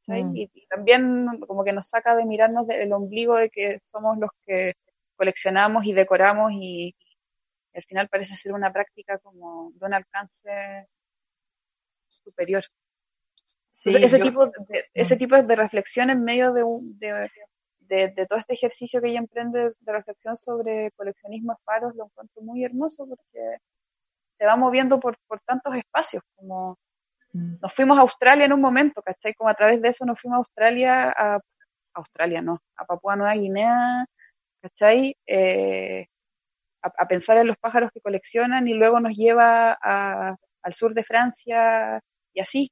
[0.07, 0.35] Mm.
[0.35, 4.73] Y, también como que nos saca de mirarnos del ombligo de que somos los que
[5.15, 6.95] coleccionamos y decoramos y,
[7.75, 10.87] al final parece ser una práctica como de un alcance
[12.07, 12.63] superior
[13.69, 15.17] ese, tipo de, ese mm.
[15.19, 16.63] tipo de reflexión en medio de,
[17.81, 22.41] de, todo este ejercicio que ella emprende de reflexión sobre coleccionismo de faros lo encuentro
[22.41, 23.57] muy hermoso porque
[24.39, 26.79] se va moviendo por, por tantos espacios, como.
[27.61, 29.33] Nos fuimos a Australia en un momento, ¿cachai?
[29.33, 31.39] Como a través de eso nos fuimos a Australia, a
[31.93, 34.05] Australia no, a Papua Nueva Guinea,
[34.61, 35.15] ¿cachai?
[35.25, 36.07] Eh,
[36.81, 42.01] a, pensar en los pájaros que coleccionan y luego nos lleva al sur de Francia
[42.33, 42.69] y así.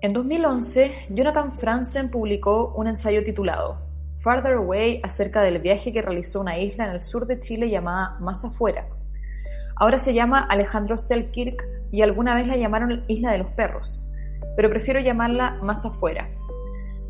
[0.00, 3.78] En 2011, Jonathan Franzen publicó un ensayo titulado
[4.22, 8.18] Farther Away acerca del viaje que realizó una isla en el sur de Chile llamada
[8.20, 8.86] Más Afuera.
[9.76, 14.02] Ahora se llama Alejandro Selkirk y alguna vez la llamaron Isla de los Perros,
[14.56, 16.28] pero prefiero llamarla Más Afuera,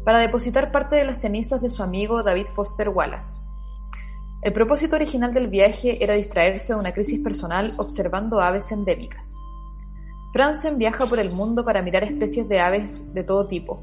[0.05, 3.41] para depositar parte de las cenizas de su amigo David Foster Wallace.
[4.43, 9.35] El propósito original del viaje era distraerse de una crisis personal observando aves endémicas.
[10.35, 13.83] Franzen viaja por el mundo para mirar especies de aves de todo tipo.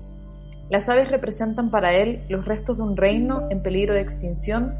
[0.70, 4.76] Las aves representan para él los restos de un reino en peligro de extinción,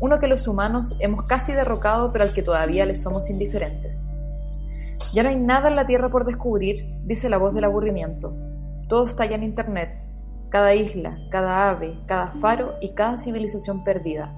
[0.00, 4.06] uno que los humanos hemos casi derrocado pero al que todavía le somos indiferentes.
[5.12, 8.34] Ya no hay nada en la Tierra por descubrir, dice la voz del aburrimiento.
[8.88, 10.02] Todo está ya en Internet,
[10.50, 14.34] cada isla, cada ave, cada faro y cada civilización perdida.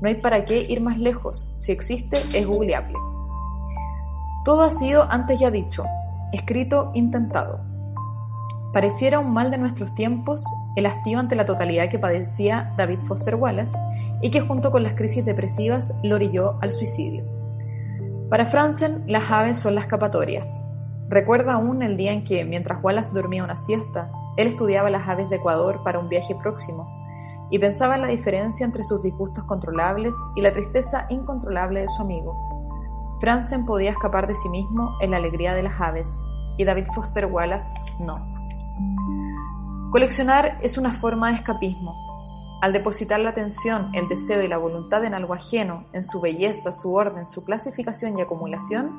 [0.00, 2.94] No hay para qué ir más lejos, si existe es googleable.
[4.44, 5.84] Todo ha sido antes ya dicho,
[6.32, 7.60] escrito intentado.
[8.72, 10.44] Pareciera un mal de nuestros tiempos
[10.76, 13.76] el hastío ante la totalidad que padecía David Foster Wallace
[14.20, 17.35] y que junto con las crisis depresivas lo orilló al suicidio.
[18.30, 20.44] Para Franzen, las aves son la escapatoria.
[21.08, 25.30] Recuerda aún el día en que, mientras Wallace dormía una siesta, él estudiaba las aves
[25.30, 26.88] de Ecuador para un viaje próximo
[27.50, 32.02] y pensaba en la diferencia entre sus disgustos controlables y la tristeza incontrolable de su
[32.02, 32.34] amigo.
[33.20, 36.08] Franzen podía escapar de sí mismo en la alegría de las aves,
[36.58, 38.18] y David Foster Wallace no.
[39.92, 42.05] Coleccionar es una forma de escapismo.
[42.62, 46.72] Al depositar la atención, el deseo y la voluntad en algo ajeno, en su belleza,
[46.72, 48.98] su orden, su clasificación y acumulación,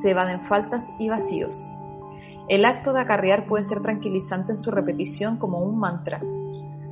[0.00, 1.66] se evaden faltas y vacíos.
[2.48, 6.20] El acto de acarrear puede ser tranquilizante en su repetición como un mantra.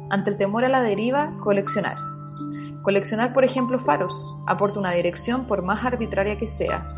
[0.09, 1.99] Ante el temor a la deriva, coleccionar.
[2.83, 6.89] Coleccionar, por ejemplo, faros aporta una dirección por más arbitraria que sea.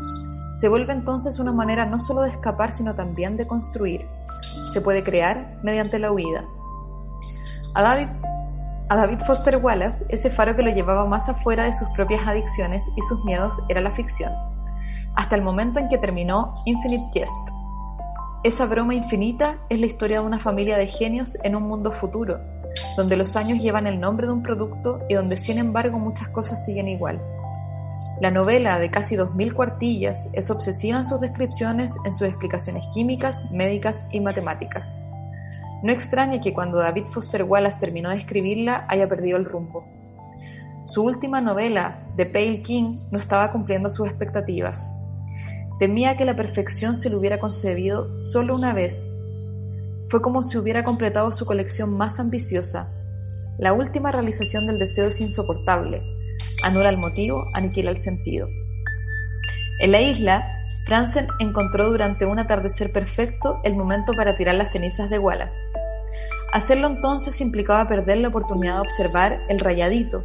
[0.57, 4.05] Se vuelve entonces una manera no solo de escapar, sino también de construir.
[4.71, 6.45] Se puede crear mediante la huida.
[7.73, 8.07] A David,
[8.89, 12.91] a David Foster Wallace, ese faro que lo llevaba más afuera de sus propias adicciones
[12.95, 14.33] y sus miedos era la ficción,
[15.15, 17.31] hasta el momento en que terminó Infinite Jest.
[18.43, 22.39] Esa broma infinita es la historia de una familia de genios en un mundo futuro,
[22.97, 26.65] donde los años llevan el nombre de un producto y donde sin embargo muchas cosas
[26.65, 27.21] siguen igual.
[28.21, 33.49] La novela, de casi 2.000 cuartillas, es obsesiva en sus descripciones, en sus explicaciones químicas,
[33.51, 34.99] médicas y matemáticas.
[35.81, 39.85] No extraña que cuando David Foster Wallace terminó de escribirla haya perdido el rumbo.
[40.85, 44.93] Su última novela, The Pale King, no estaba cumpliendo sus expectativas.
[45.79, 49.13] Temía que la perfección se lo hubiera concebido solo una vez.
[50.09, 52.91] Fue como si hubiera completado su colección más ambiciosa.
[53.57, 56.01] La última realización del deseo es insoportable.
[56.63, 58.47] Anula el motivo, aniquila el sentido.
[59.79, 60.58] En la isla,
[60.89, 65.55] Franzen encontró durante un atardecer perfecto el momento para tirar las cenizas de Wallace.
[66.51, 70.23] Hacerlo entonces implicaba perder la oportunidad de observar el rayadito,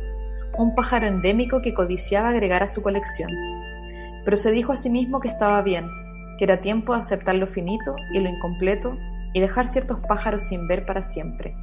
[0.57, 3.31] un pájaro endémico que codiciaba agregar a su colección.
[4.25, 5.87] Pero se dijo a sí mismo que estaba bien,
[6.39, 8.97] que era tiempo de aceptar lo finito y lo incompleto
[9.35, 11.55] y dejar ciertos pájaros sin ver para siempre.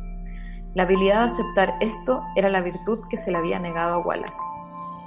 [0.76, 4.44] La habilidad de aceptar esto era la virtud que se le había negado a Wallace.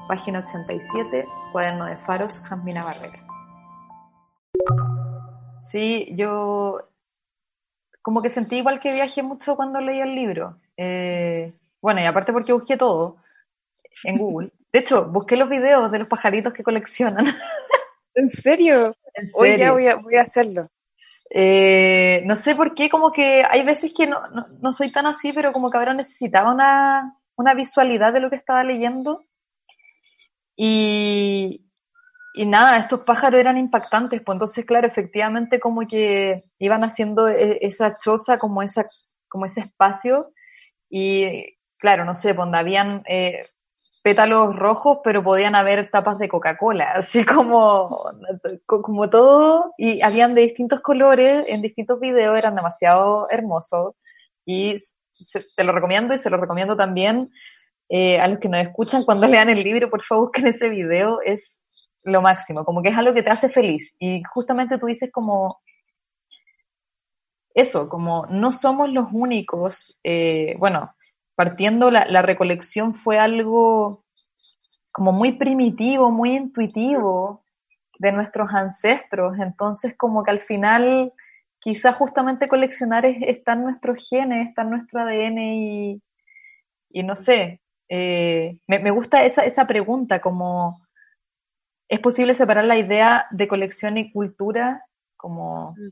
[0.09, 3.24] Página 87, cuaderno de faros, Jasmina Barrera.
[5.61, 6.89] Sí, yo
[8.03, 10.59] como que sentí igual que viajé mucho cuando leí el libro.
[10.77, 13.17] Eh, bueno, y aparte porque busqué todo
[14.05, 14.51] en Google.
[14.73, 17.27] De hecho, busqué los videos de los pajaritos que coleccionan.
[18.15, 18.95] ¿En serio?
[19.39, 20.69] Hoy ya voy a, voy a hacerlo.
[21.31, 24.21] Eh, no sé por qué, como que hay veces que no,
[24.61, 28.37] no, soy tan así, pero como que ahora necesitaba una, una visualidad de lo que
[28.37, 29.25] estaba leyendo.
[30.57, 31.65] Y,
[32.37, 37.59] y nada, estos pájaros eran impactantes, pues entonces, claro, efectivamente como que iban haciendo e,
[37.63, 38.89] esa choza, como, esa,
[39.29, 40.33] como ese espacio,
[40.91, 43.47] y claro, no sé, pues habían eh,
[44.03, 48.05] pétalos rojos, pero podían haber tapas de Coca-Cola, así como,
[48.67, 53.95] como todo, y habían de distintos colores, en distintos videos, eran demasiado hermosos,
[54.45, 54.77] y
[55.13, 57.31] se, te lo recomiendo y se lo recomiendo también
[57.89, 61.21] eh, a los que nos escuchan cuando lean el libro, por favor busquen ese video,
[61.25, 61.64] es
[62.05, 63.95] lo máximo, como que es algo que te hace feliz.
[63.99, 65.61] Y justamente tú dices como
[67.55, 70.95] eso, como no somos los únicos, eh, bueno,
[71.37, 74.05] partiendo la, recolección fue algo
[74.93, 77.45] como muy primitivo, muy intuitivo
[77.99, 81.13] de nuestros ancestros, entonces como que al final
[81.61, 86.03] quizás justamente coleccionar es, está en nuestros genes, está en nuestro ADN y,
[86.91, 90.84] y no sé, eh, me, me, gusta esa, esa pregunta como
[91.89, 95.91] ¿Es posible separar la idea de colección y cultura como, mm.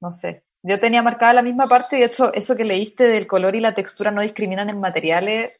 [0.00, 0.44] no sé?
[0.62, 3.60] Yo tenía marcada la misma parte y de hecho eso que leíste del color y
[3.60, 5.52] la textura no discriminan en materiales,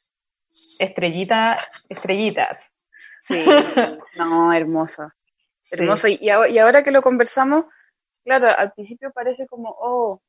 [0.79, 2.71] estrellitas, estrellitas.
[3.21, 3.45] Sí,
[4.17, 5.11] no, hermoso.
[5.71, 6.09] Hermoso.
[6.09, 7.67] Y, y ahora que lo conversamos,
[8.25, 10.21] claro, al principio parece como, oh,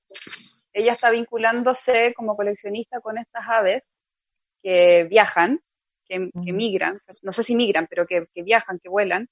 [0.73, 3.91] ella está vinculándose como coleccionista con estas aves
[4.61, 5.61] que viajan
[6.07, 9.29] que, migran, no sé si migran, pero que, viajan, que vuelan,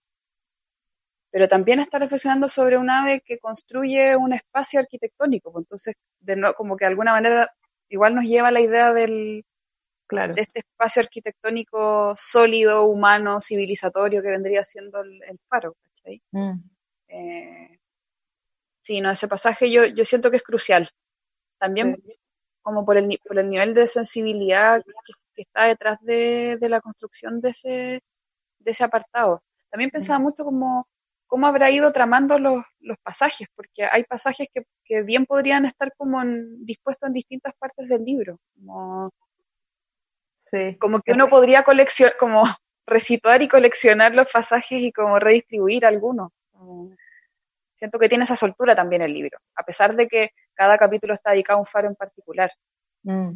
[1.31, 6.35] pero también está reflexionando sobre un ave que construye un espacio arquitectónico, pues entonces, de
[6.35, 7.51] no, como que de alguna manera
[7.89, 9.45] igual nos lleva a la idea del,
[10.07, 10.33] claro.
[10.33, 16.21] de este espacio arquitectónico sólido, humano, civilizatorio que vendría siendo el, faro, ¿cachai?
[16.31, 16.53] Mm.
[17.07, 17.79] Eh,
[18.81, 20.89] sí, no, ese pasaje yo, yo siento que es crucial.
[21.57, 22.01] También
[22.61, 27.41] como por el, por el nivel de sensibilidad que, que está detrás de, la construcción
[27.41, 28.03] de ese,
[28.59, 29.43] de ese apartado.
[29.69, 30.87] También pensaba mucho como
[31.27, 35.91] cómo habrá ido tramando los, los pasajes, porque hay pasajes que, que bien podrían estar
[35.97, 36.21] como
[36.59, 39.11] dispuestos en distintas partes del libro, como,
[40.39, 40.77] sí.
[40.79, 42.43] como que uno podría coleccionar, como
[42.87, 46.31] resituar y coleccionar los pasajes y como redistribuir algunos.
[47.77, 51.31] Siento que tiene esa soltura también el libro, a pesar de que cada capítulo está
[51.31, 52.51] dedicado a un faro en particular.
[53.03, 53.31] Mm.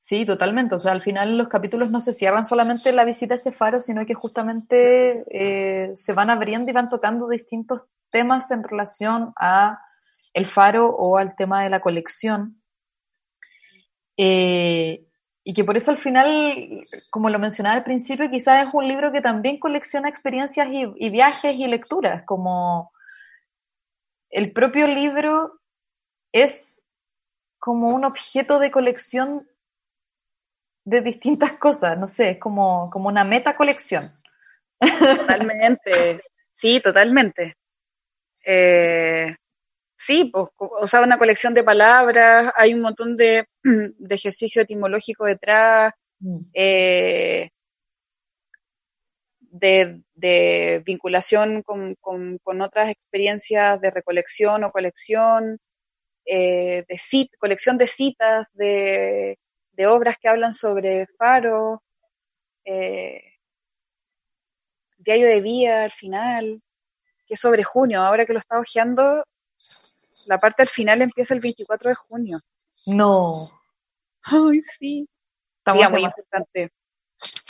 [0.00, 0.74] Sí, totalmente.
[0.74, 3.52] O sea, al final los capítulos no se cierran solamente en la visita a ese
[3.52, 9.34] faro, sino que justamente eh, se van abriendo y van tocando distintos temas en relación
[9.38, 9.78] a
[10.32, 12.62] el faro o al tema de la colección.
[14.16, 15.04] Eh,
[15.44, 19.12] y que por eso al final, como lo mencionaba al principio, quizás es un libro
[19.12, 22.90] que también colecciona experiencias y viajes y lecturas, como
[24.30, 25.60] el propio libro
[26.32, 26.80] es
[27.58, 29.49] como un objeto de colección
[30.90, 34.12] de distintas cosas, no sé, es como, como una meta colección.
[34.80, 36.20] Totalmente,
[36.50, 37.54] sí, totalmente.
[38.44, 39.36] Eh,
[39.96, 45.26] sí, pues, o sea, una colección de palabras, hay un montón de, de ejercicio etimológico
[45.26, 46.38] detrás, mm.
[46.54, 47.50] eh,
[49.38, 55.58] de, de, vinculación con, con, con, otras experiencias de recolección o colección,
[56.24, 59.38] eh, de cit, colección de citas, de
[59.80, 61.82] de obras que hablan sobre Faro.
[62.66, 63.22] Eh,
[64.98, 66.62] diario de vía al final,
[67.26, 68.02] que es sobre junio.
[68.02, 69.24] Ahora que lo está hojeando,
[70.26, 72.40] la parte al final empieza el 24 de junio.
[72.84, 73.48] No.
[74.22, 75.08] Ay, sí.
[75.60, 76.70] Estamos Día muy importante.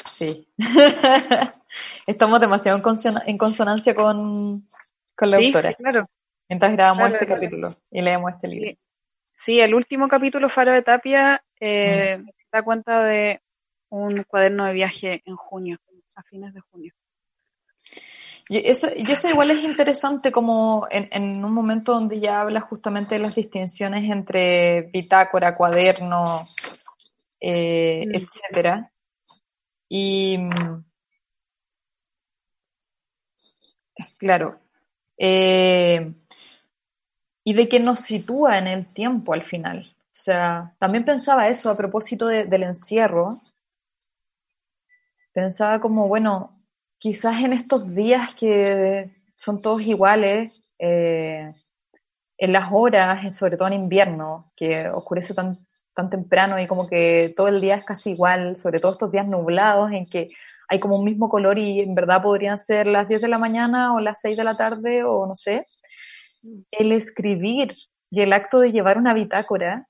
[0.08, 0.48] Sí.
[2.06, 4.68] Estamos demasiado en, consona- en consonancia con,
[5.16, 5.70] con la Sí, autora.
[5.70, 6.06] sí, claro.
[6.48, 7.40] Mientras grabamos Claro, este claro.
[7.40, 8.76] capítulo y leemos este libro.
[9.34, 12.26] Sí, el último capítulo, Faro de Tapia, eh, Mm.
[12.52, 13.40] da cuenta de
[13.90, 15.78] un cuaderno de viaje en junio,
[16.16, 16.92] a fines de junio.
[18.48, 22.60] Y eso, y eso igual es interesante como en, en un momento donde ya habla
[22.60, 26.46] justamente de las distinciones entre bitácora, cuaderno,
[27.40, 28.14] eh, Mm.
[28.16, 28.90] etcétera.
[29.88, 30.38] Y
[34.18, 34.58] claro,
[35.16, 36.12] eh,
[37.44, 39.94] y de que nos sitúa en el tiempo al final.
[40.12, 43.40] O sea, también pensaba eso a propósito de- del encierro.
[45.32, 46.60] Pensaba como, bueno,
[46.98, 51.52] quizás en estos días que son todos iguales, eh,
[52.38, 55.58] en las horas, sobre todo en invierno, que oscurece tan,
[55.94, 59.26] tan temprano y como que todo el día es casi igual, sobre todo estos días
[59.28, 60.30] nublados en que
[60.68, 63.94] hay como un mismo color y en verdad podrían ser las 10 de la mañana
[63.94, 65.66] o las 6 de la tarde o no sé.
[66.70, 67.76] El escribir
[68.10, 69.86] y el acto de llevar una bitácora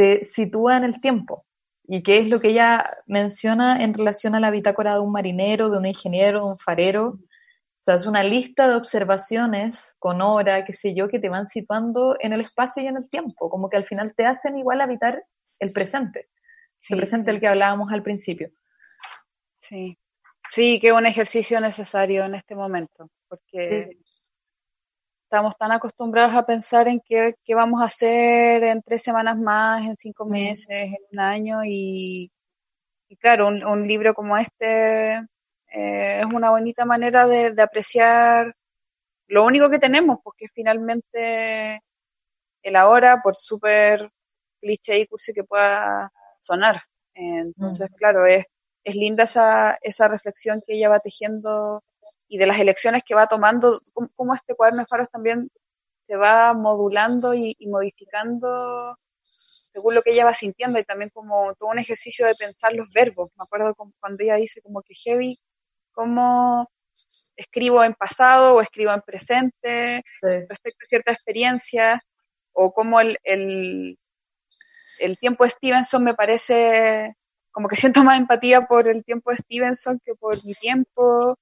[0.00, 1.44] te sitúa en el tiempo.
[1.84, 5.68] ¿Y qué es lo que ella menciona en relación a la bitácora de un marinero,
[5.68, 7.08] de un ingeniero, de un farero?
[7.08, 11.46] O sea, es una lista de observaciones con hora, qué sé yo, que te van
[11.46, 14.80] situando en el espacio y en el tiempo, como que al final te hacen igual
[14.80, 15.22] habitar
[15.58, 16.30] el presente,
[16.78, 18.50] Sí, el presente del que hablábamos al principio.
[19.60, 19.98] sí.
[20.52, 23.98] Sí, que un ejercicio necesario en este momento, porque
[25.30, 29.86] estamos tan acostumbrados a pensar en qué, qué vamos a hacer en tres semanas más,
[29.86, 32.32] en cinco meses, en un año, y,
[33.08, 38.56] y claro, un, un libro como este eh, es una bonita manera de, de apreciar
[39.28, 41.80] lo único que tenemos, porque finalmente
[42.62, 44.10] el ahora, por súper
[44.60, 46.10] cliché y cursi que pueda
[46.40, 46.82] sonar.
[47.14, 48.46] Entonces, claro, es,
[48.82, 51.84] es linda esa, esa reflexión que ella va tejiendo
[52.30, 53.80] y de las elecciones que va tomando,
[54.16, 55.50] cómo, este cuaderno de faros también
[56.06, 58.96] se va modulando y, y modificando
[59.72, 62.88] según lo que ella va sintiendo y también como todo un ejercicio de pensar los
[62.92, 63.30] verbos.
[63.36, 65.38] Me acuerdo cuando ella dice como que heavy,
[65.92, 66.70] cómo
[67.36, 70.28] escribo en pasado o escribo en presente Sí.
[70.48, 72.02] respecto a cierta experiencia
[72.52, 73.98] o cómo el, el,
[75.00, 77.16] el tiempo de Stevenson me parece
[77.50, 81.36] como que siento más empatía por el tiempo de Stevenson que por mi tiempo.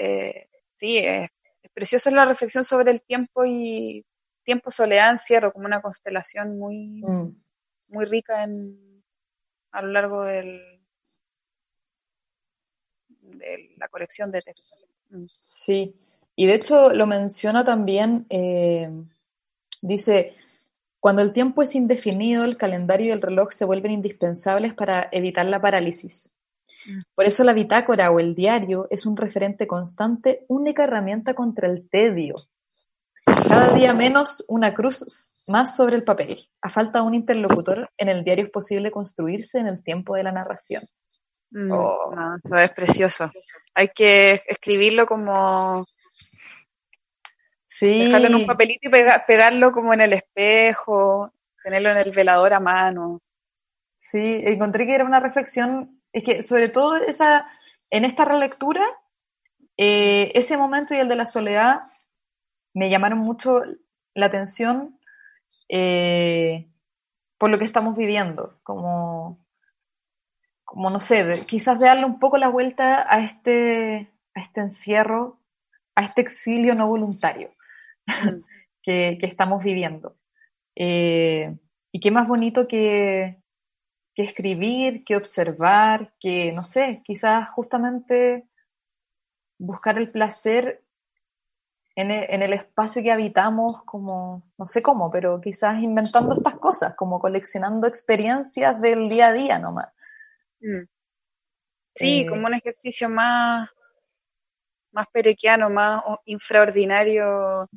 [0.00, 1.28] Eh, sí, es,
[1.60, 4.04] es preciosa la reflexión sobre el tiempo y
[4.44, 7.34] tiempo, soledad, encierro, como una constelación muy, Mm.
[7.88, 9.02] muy rica en,
[9.72, 10.62] a lo largo del,
[13.08, 14.86] de la colección de textos.
[15.10, 15.24] Mm.
[15.46, 15.94] Sí,
[16.36, 18.88] y de hecho lo menciona también, eh,
[19.82, 20.34] dice,
[21.00, 25.46] cuando el tiempo es indefinido, el calendario y el reloj se vuelven indispensables para evitar
[25.46, 26.30] la parálisis.
[27.14, 31.88] Por eso la bitácora o el diario es un referente constante, única herramienta contra el
[31.90, 32.36] tedio.
[33.24, 36.38] Cada día menos una cruz más sobre el papel.
[36.62, 40.22] A falta de un interlocutor, en el diario es posible construirse en el tiempo de
[40.22, 40.84] la narración.
[41.50, 42.14] Mm, Oh.
[42.14, 43.30] no, eso es precioso.
[43.74, 45.86] Hay que escribirlo como
[47.66, 52.10] Sí, dejarlo en un papelito y pega- pegarlo como en el espejo, tenerlo en el
[52.10, 53.20] velador a mano.
[53.98, 57.48] Sí, encontré que era una reflexión, es que sobre todo esa,
[57.90, 58.84] en esta relectura,
[59.76, 61.82] eh, ese momento y el de la soledad
[62.74, 63.62] me llamaron mucho
[64.14, 64.98] la atención
[65.68, 66.68] eh,
[67.38, 69.40] por lo que estamos viviendo, como,
[70.64, 74.60] como no sé, de- quizás de darle un poco la vuelta a este, a este
[74.60, 75.40] encierro,
[75.94, 77.50] a este exilio no voluntario
[78.06, 78.40] Mm,
[78.82, 80.16] que, que estamos viviendo.
[80.76, 81.56] Eh,
[81.92, 83.38] y qué más bonito que,
[84.18, 88.48] que escribir, que observar, que, no sé, quizás justamente
[89.58, 90.82] buscar el placer
[91.94, 96.58] en el, en el espacio que habitamos, como, no sé cómo, pero quizás inventando estas
[96.58, 99.92] cosas, como coleccionando experiencias del día a día nomás.
[100.62, 100.82] mm.
[101.94, 103.70] Sí, Eh, como un ejercicio más,
[104.90, 107.68] más perequiano, más infraordinario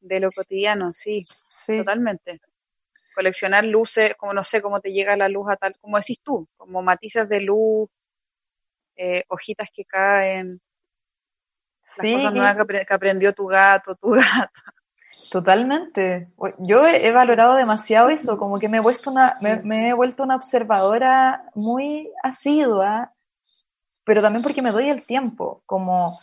[0.00, 2.40] de lo cotidiano, sí, sí, totalmente.
[3.14, 6.48] Coleccionar luces, como no sé cómo te llega la luz a tal, como decís tú,
[6.56, 7.88] como matices de luz,
[8.96, 10.60] eh, hojitas que caen,
[11.82, 14.52] las sí, cosas nuevas que, apre- que aprendió tu gato, tu gato.
[15.30, 16.28] Totalmente.
[16.58, 20.22] Yo he, valorado demasiado eso, como que me he, vuelto una, me, me he vuelto
[20.22, 23.12] una observadora muy asidua
[24.04, 26.18] pero también porque me doy el tiempo, como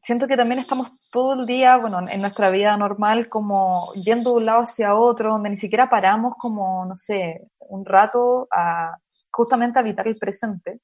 [0.00, 4.36] siento que también estamos todo el día, bueno, en nuestra vida normal, como yendo de
[4.36, 8.96] un lado hacia otro, donde ni siquiera paramos como, no sé, un rato a
[9.30, 10.80] justamente a habitar el presente.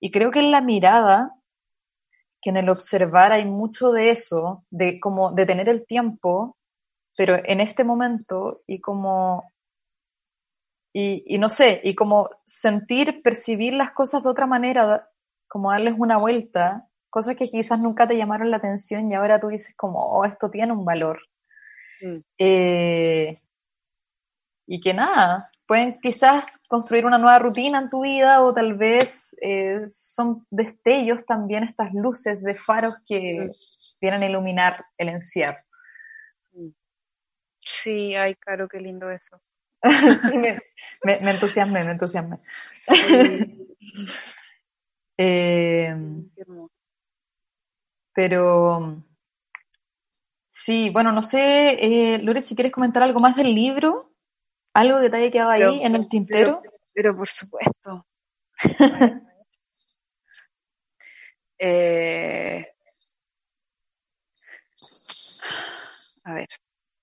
[0.00, 1.32] Y creo que en la mirada,
[2.42, 6.56] que en el observar hay mucho de eso, de como de tener el tiempo,
[7.16, 9.52] pero en este momento y como
[10.96, 15.08] y, y, no sé, y como sentir, percibir las cosas de otra manera,
[15.48, 19.46] como darles una vuelta, cosas que quizás nunca te llamaron la atención y ahora tú
[19.46, 21.20] dices como, oh, esto tiene un valor.
[22.00, 22.18] Mm.
[22.38, 23.40] Eh,
[24.66, 29.32] y que nada, pueden quizás construir una nueva rutina en tu vida o tal vez
[29.40, 33.50] eh, son destellos también estas luces de faros que mm.
[34.00, 35.62] vienen a iluminar el encierro.
[36.52, 36.70] Mm.
[37.60, 39.40] Sí, ay, caro, qué lindo eso.
[40.28, 40.58] sí, me,
[41.04, 42.38] me, entusiasmé, me entusiasmé.
[45.16, 45.94] Eh,
[48.14, 49.02] pero
[50.46, 54.12] sí, bueno, no sé, eh, Lore, si quieres comentar algo más del libro,
[54.72, 56.62] algo que te haya quedado ahí en el tintero.
[56.92, 58.06] Pero, por supuesto.
[61.56, 62.66] Eh,
[66.24, 66.48] a ver,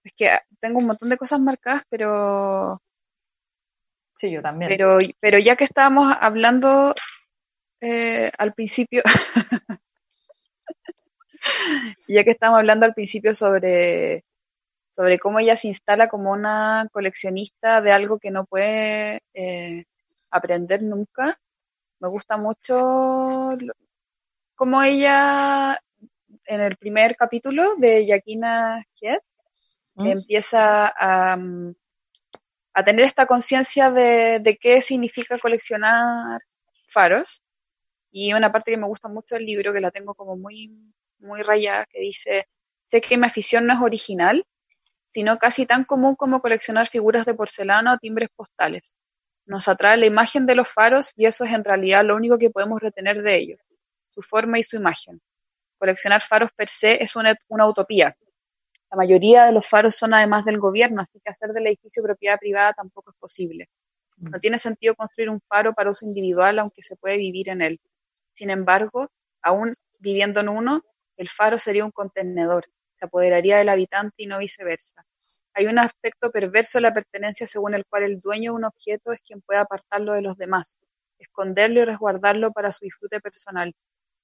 [0.03, 2.81] es que tengo un montón de cosas marcadas, pero
[4.21, 4.69] Sí, yo también.
[4.69, 6.93] Pero, pero ya que estábamos hablando
[7.81, 9.01] eh, al principio,
[12.07, 14.23] ya que estábamos hablando al principio sobre,
[14.91, 19.85] sobre cómo ella se instala como una coleccionista de algo que no puede eh,
[20.29, 21.39] aprender nunca,
[21.99, 23.57] me gusta mucho
[24.55, 25.79] cómo ella
[26.45, 29.19] en el primer capítulo de Yakina Head
[29.95, 30.07] ¿Mm?
[30.07, 31.37] empieza a,
[32.73, 36.41] a tener esta conciencia de, qué significa coleccionar
[36.87, 37.43] faros.
[38.11, 40.69] Y una parte que me gusta mucho del libro, que la tengo como muy,
[41.21, 42.47] muy rayada, que dice,
[42.83, 44.45] sé que mi afición no es original,
[45.09, 48.95] sino casi tan común como coleccionar figuras de porcelana o timbres postales.
[49.45, 52.49] Nos atrae la imagen de los faros y eso es en realidad lo único que
[52.49, 53.59] podemos retener de ellos,
[54.09, 55.21] su forma y su imagen.
[55.77, 58.15] Coleccionar faros per se es una, una utopía,
[58.91, 62.37] la mayoría de los faros son además del gobierno, así que hacer del edificio propiedad
[62.37, 63.69] privada tampoco es posible.
[64.17, 64.41] No mm.
[64.41, 67.79] tiene sentido construir un faro para uso individual, aunque se puede vivir en él.
[68.33, 69.09] Sin embargo,
[69.41, 70.83] aún viviendo en uno,
[71.21, 75.05] el faro sería un contenedor, se apoderaría del habitante y no viceversa.
[75.53, 79.11] Hay un aspecto perverso de la pertenencia según el cual el dueño de un objeto
[79.11, 80.79] es quien puede apartarlo de los demás,
[81.19, 83.75] esconderlo y resguardarlo para su disfrute personal,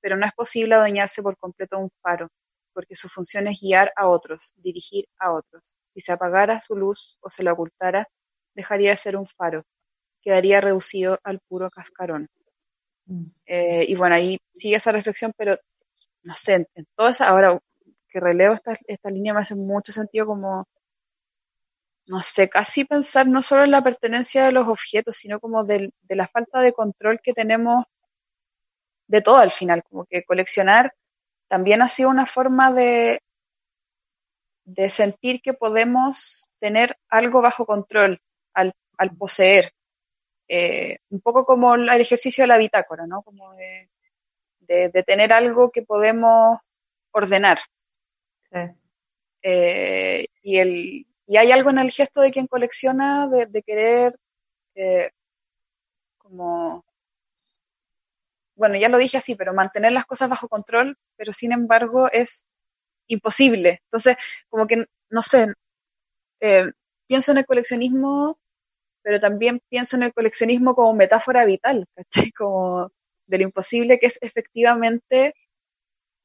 [0.02, 2.30] pero no es posible adueñarse por completo de un faro
[2.74, 5.76] porque su función es guiar a otros, dirigir a otros.
[5.94, 8.08] Si se apagara su luz o se la ocultara,
[8.56, 9.66] dejaría de ser un faro,
[10.22, 12.28] quedaría reducido al puro cascarón.
[13.06, 13.26] Mm.
[13.46, 15.60] Eh, y bueno, ahí sigue esa reflexión, pero
[16.28, 17.58] no sé, en, toda esa, ahora
[18.10, 20.68] que relevo esta, esta línea me hace mucho sentido como,
[22.08, 25.92] no sé, casi pensar no solo en la pertenencia de los objetos, sino como de
[26.10, 27.86] la falta de control que tenemos
[29.08, 30.94] de todo al final, como que coleccionar
[31.48, 33.22] también ha sido una forma de,
[34.66, 38.20] de sentir que podemos tener algo bajo control
[38.54, 39.72] al, al poseer.
[40.50, 43.22] Eh, un poco como el ejercicio de la bitácora, ¿no?
[43.22, 43.90] Como de,
[44.68, 46.60] de, tener algo que podemos
[47.12, 47.60] ordenar.
[49.42, 54.20] Eh, y, el, y hay algo en el gesto de quien colecciona de, de querer
[54.76, 55.12] eh,
[56.18, 56.84] como
[58.58, 62.48] bueno, ya lo dije así, pero mantener las cosas bajo control, pero sin embargo es
[63.08, 63.82] imposible.
[63.86, 64.18] Entonces,
[64.50, 65.54] como que, no sé,
[66.42, 66.72] eh,
[67.08, 68.40] pienso en el coleccionismo,
[69.04, 72.32] pero también pienso en el coleccionismo como metáfora vital, ¿cachai?
[72.34, 72.92] Como
[73.28, 75.36] de lo imposible que es efectivamente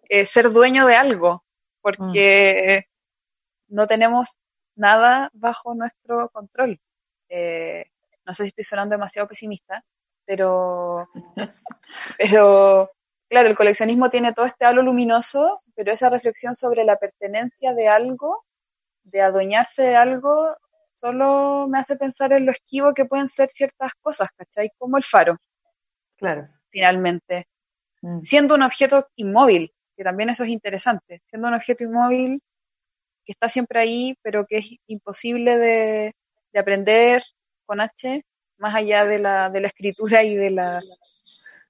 [0.08, 1.44] eh, ser dueño de algo,
[1.80, 2.86] porque
[3.68, 4.38] no tenemos
[4.76, 6.80] nada bajo nuestro control.
[7.28, 7.86] Eh,
[8.24, 9.84] no sé si estoy sonando demasiado pesimista,
[10.24, 11.08] pero,
[12.18, 12.90] pero
[13.28, 17.88] claro, el coleccionismo tiene todo este halo luminoso, pero esa reflexión sobre la pertenencia de
[17.88, 18.44] algo,
[19.04, 20.56] de adueñarse de algo,
[20.94, 24.70] solo me hace pensar en lo esquivo que pueden ser ciertas cosas, ¿cachai?
[24.78, 25.38] Como el faro.
[26.16, 26.48] Claro.
[26.72, 27.46] Finalmente.
[28.00, 28.22] Mm.
[28.22, 32.42] Siendo un objeto inmóvil, que también eso es interesante, siendo un objeto inmóvil
[33.24, 36.16] que está siempre ahí, pero que es imposible de,
[36.52, 37.22] de aprender
[37.66, 38.24] con H,
[38.56, 40.80] más allá de la, de la escritura y de la,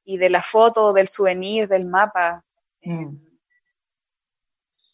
[0.04, 2.42] y de la foto, del souvenir, del mapa.
[2.82, 3.16] Mm.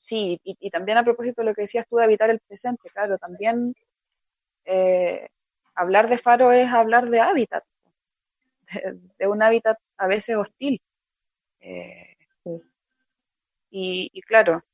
[0.03, 3.19] Sí, y, también a propósito de lo que decías tú de habitar el presente, claro,
[3.19, 3.75] también
[4.65, 5.29] eh,
[5.75, 7.63] hablar de faro es hablar de hábitat,
[9.19, 10.81] de, un hábitat a veces hostil,
[11.61, 12.14] Eh,
[13.71, 14.64] y, claro,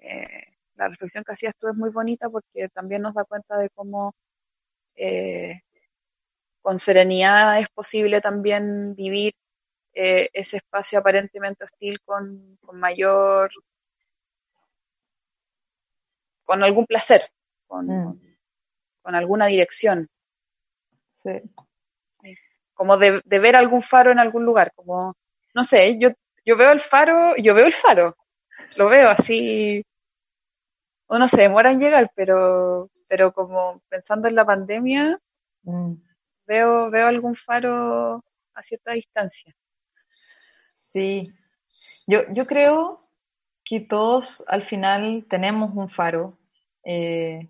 [0.00, 3.70] eh, la reflexión que hacías tú es muy bonita porque también nos da cuenta de
[3.70, 4.14] cómo
[4.96, 5.62] eh,
[6.60, 9.32] con serenidad es posible también vivir
[9.94, 13.50] ese espacio aparentemente hostil con, con, mayor,
[16.44, 17.30] con algún placer,
[17.66, 18.36] con, mm.
[19.02, 20.08] con alguna dirección.
[21.08, 21.30] Sí.
[22.74, 25.16] Como de, de, ver algún faro en algún lugar, como,
[25.54, 26.10] no sé, yo,
[26.44, 28.16] yo veo el faro, yo veo el faro,
[28.76, 29.84] lo veo así,
[31.08, 35.20] uno se demora en llegar, pero, pero como pensando en la pandemia,
[35.62, 35.92] mm.
[36.46, 39.54] veo, veo algún faro a cierta distancia.
[40.72, 41.32] Sí,
[42.06, 43.08] yo, yo creo
[43.64, 46.38] que todos al final tenemos un faro.
[46.84, 47.48] Eh,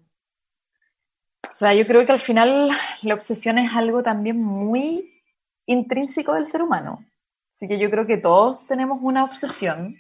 [1.49, 2.70] o sea, yo creo que al final
[3.03, 5.13] la obsesión es algo también muy
[5.66, 7.04] intrínseco del ser humano.
[7.54, 9.96] Así que yo creo que todos tenemos una obsesión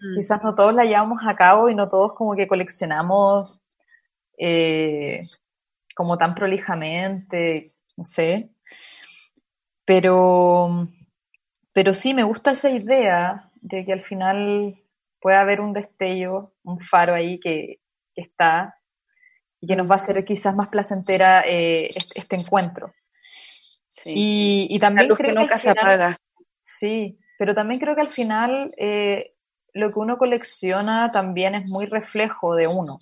[0.00, 0.16] Mm.
[0.16, 3.60] Quizás no todos la llevamos a cabo y no todos como que coleccionamos
[4.38, 5.26] eh,
[5.94, 8.50] como tan prolijamente, no sé.
[9.84, 10.88] Pero,
[11.72, 14.76] pero sí, me gusta esa idea de que al final
[15.20, 17.80] puede haber un destello, un faro ahí que,
[18.14, 18.76] está
[19.62, 22.92] y que nos va a hacer quizás más placentera eh, este, encuentro.
[24.02, 24.12] Sí.
[24.70, 26.16] Y, también creo que, nunca se apaga.
[26.62, 29.34] Sí, pero también creo que al final eh,
[29.74, 32.98] lo que uno colecciona también es muy reflejo de uno.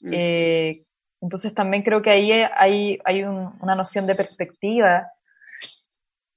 [0.00, 0.10] Mm.
[0.12, 0.86] Eh,
[1.20, 5.10] entonces también creo que ahí hay, hay una noción de perspectiva,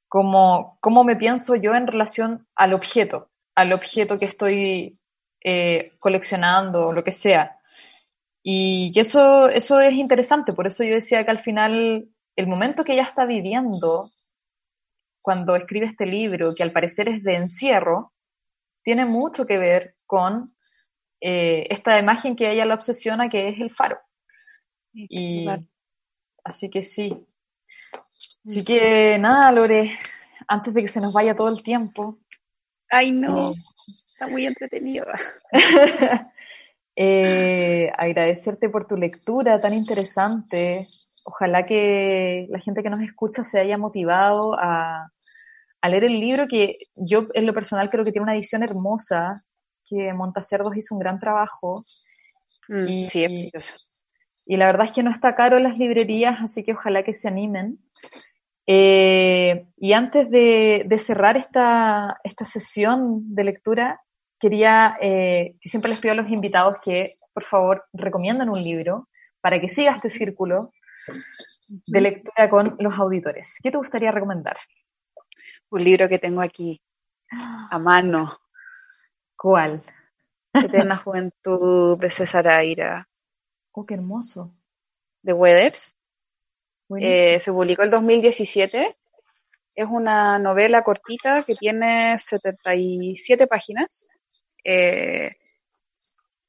[0.07, 4.99] como cómo me pienso yo en relación al objeto, al objeto que estoy
[5.43, 7.57] eh, coleccionando, lo que sea.
[8.41, 12.93] Y eso, eso es interesante, por eso yo decía que al final el momento que
[12.93, 14.11] ella está viviendo
[15.21, 18.13] cuando escribe este libro, que al parecer es de encierro,
[18.83, 20.53] tiene mucho que ver con
[21.21, 23.97] eh, esta imagen que a ella la obsesiona, que es el faro.
[24.93, 25.47] Y,
[26.43, 27.25] así que sí.
[28.45, 28.65] Así mm.
[28.65, 29.97] que nada, Lore,
[30.47, 32.19] antes de que se nos vaya todo el tiempo.
[32.89, 33.55] Ay, no, eh,
[34.07, 35.05] está muy entretenido.
[36.95, 40.87] Eh, agradecerte por tu lectura tan interesante.
[41.23, 45.09] Ojalá que la gente que nos escucha se haya motivado a,
[45.83, 49.43] a leer el libro que yo en lo personal creo que tiene una edición hermosa,
[49.85, 51.83] que Montacerdos hizo un gran trabajo.
[52.69, 53.87] Mm, y, sí, es
[54.45, 57.13] Y la verdad es que no está caro en las librerías, así que ojalá que
[57.13, 57.79] se animen.
[58.65, 64.01] Eh, y antes de, cerrar esta, esta, sesión de lectura,
[64.39, 69.09] quería eh, que siempre les pido a los invitados que por favor recomiendan un libro
[69.41, 70.71] para que siga este círculo
[71.67, 73.57] de lectura con los auditores.
[73.61, 74.57] ¿Qué te gustaría recomendar?
[75.73, 76.81] un libro que tengo aquí
[77.31, 78.39] a mano.
[79.35, 79.83] ¿Cuál?
[80.53, 83.09] Eterna Juventud de César Aira.
[83.71, 84.53] Oh, qué hermoso.
[85.21, 85.95] De Weathers.
[86.99, 88.95] Eh, se publicó el 2017.
[89.73, 94.07] Es una novela cortita que tiene 77 páginas.
[94.63, 95.31] Eh,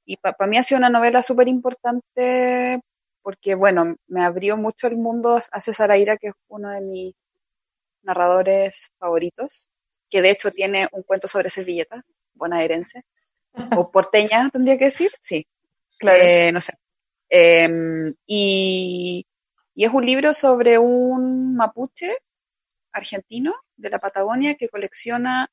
[0.04, 2.82] y para mí ha sido una novela súper importante
[3.24, 7.14] porque, bueno, me abrió mucho el mundo a César Aira, que es uno de mis
[8.02, 9.70] narradores favoritos,
[10.10, 13.02] que de hecho tiene un cuento sobre servilletas, bonaerense,
[13.76, 15.46] o porteña tendría que decir, sí,
[15.98, 16.22] claro.
[16.22, 16.74] Eh, no sé.
[17.30, 19.26] Em, y,
[19.74, 22.18] y es un libro sobre un mapuche
[22.92, 25.50] argentino de la Patagonia que colecciona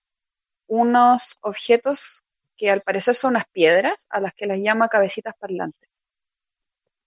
[0.68, 2.26] unos objetos
[2.58, 5.91] que al parecer son unas piedras a las que las llama cabecitas parlantes.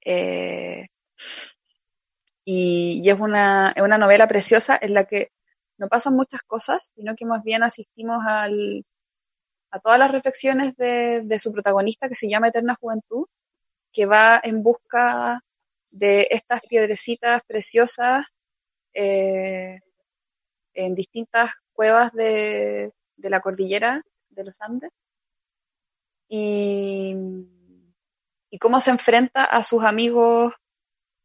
[0.04, 0.86] Eh,
[2.44, 5.30] y, es, una, una novela preciosa en la que
[5.78, 8.84] no pasan muchas cosas, sino que más bien asistimos al,
[9.70, 13.26] a todas las reflexiones de, de, su protagonista que se llama Eterna Juventud,
[13.92, 15.42] que va en busca
[15.90, 18.26] de estas piedrecitas preciosas
[18.92, 19.80] eh,
[20.74, 24.90] en distintas cuevas de, de, la cordillera de los Andes.
[26.28, 27.14] Y,
[28.54, 30.54] y cómo se enfrenta a sus amigos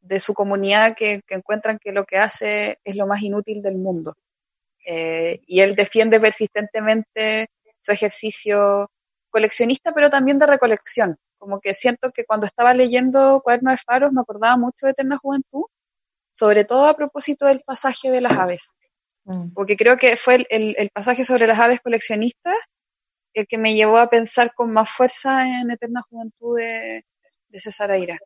[0.01, 4.15] de su comunidad que, encuentran que lo que hace es lo más inútil del mundo.
[4.84, 8.89] Eh, y él defiende persistentemente su ejercicio
[9.30, 11.17] coleccionista, pero también de recolección.
[11.38, 15.19] Como que siento que cuando estaba leyendo Cuaderno de Faros me acordaba mucho de Eterna
[15.19, 15.65] Juventud,
[16.32, 18.71] sobre todo a propósito del pasaje de las aves.
[19.25, 19.53] Mm.
[19.53, 22.55] Porque creo que fue el, pasaje sobre las aves coleccionistas
[23.36, 27.05] el que me llevó a pensar con más fuerza en Eterna Juventud de,
[27.49, 28.17] de César Aira.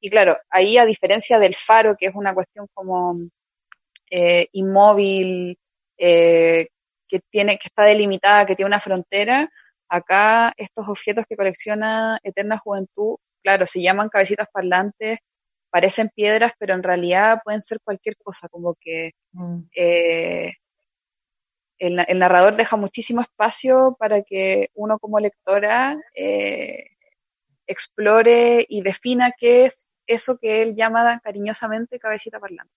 [0.00, 3.18] Y claro, ahí a diferencia del faro, que es una cuestión como
[4.10, 5.58] eh, inmóvil,
[5.98, 6.68] eh,
[7.08, 9.50] que tiene, que está delimitada, que tiene una frontera.
[9.88, 15.18] Acá estos objetos que colecciona Eterna Juventud, claro, se llaman cabecitas parlantes,
[15.70, 19.58] parecen piedras, pero en realidad pueden ser cualquier cosa, como que mm.
[19.76, 20.52] eh,
[21.78, 26.95] el, narrador deja muchísimo espacio para que uno como lectora eh,
[27.66, 32.72] explore y defina qué es eso que él llama cariñosamente cabecita parlante.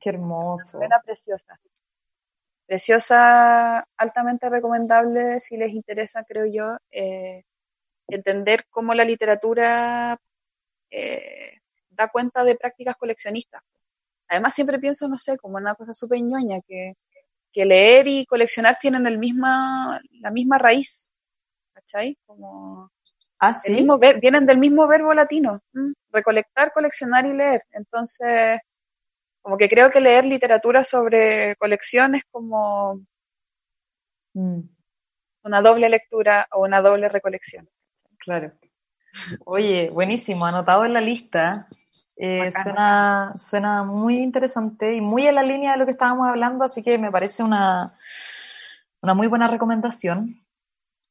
[0.00, 0.78] qué hermoso.
[0.78, 1.58] Una preciosa.
[2.66, 7.44] Preciosa, altamente recomendable si les interesa, creo yo, eh,
[8.08, 10.18] entender cómo la literatura
[10.90, 11.58] eh,
[11.90, 13.62] da cuenta de prácticas coleccionistas.
[14.28, 16.94] Además, siempre pienso, no sé, como una cosa súper ñoña, que,
[17.52, 21.12] que, leer y coleccionar tienen el misma, la misma raíz.
[21.74, 22.16] ¿Cachai?
[22.24, 22.90] Como
[23.42, 23.72] ah, ¿sí?
[23.72, 25.60] mismo vienen del mismo verbo latino.
[26.10, 27.64] Recolectar, coleccionar y leer.
[27.72, 28.60] Entonces,
[29.42, 33.00] como que creo que leer literatura sobre colecciones como
[34.34, 34.60] mm.
[35.42, 37.68] una doble lectura o una doble recolección.
[38.18, 38.52] Claro.
[39.44, 41.66] Oye, buenísimo, anotado en la lista.
[42.16, 46.64] Eh, suena, suena muy interesante y muy en la línea de lo que estábamos hablando,
[46.64, 47.98] así que me parece una,
[49.00, 50.40] una muy buena recomendación.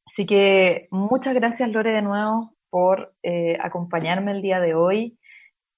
[0.06, 5.18] Así que muchas gracias, Lore, de nuevo por eh, acompañarme el día de hoy.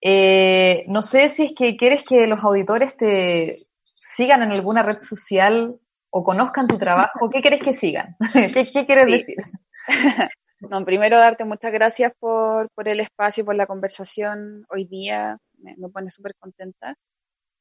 [0.01, 3.67] Eh, no sé si es que quieres que los auditores te
[3.97, 5.77] sigan en alguna red social
[6.11, 7.31] o conozcan tu trabajo.
[7.31, 8.17] ¿Qué quieres que sigan?
[8.33, 9.37] ¿Qué, quieres decir?
[10.71, 15.89] No, primero darte muchas gracias por, por el espacio, por la conversación hoy día, me,
[15.91, 16.97] pone súper contenta.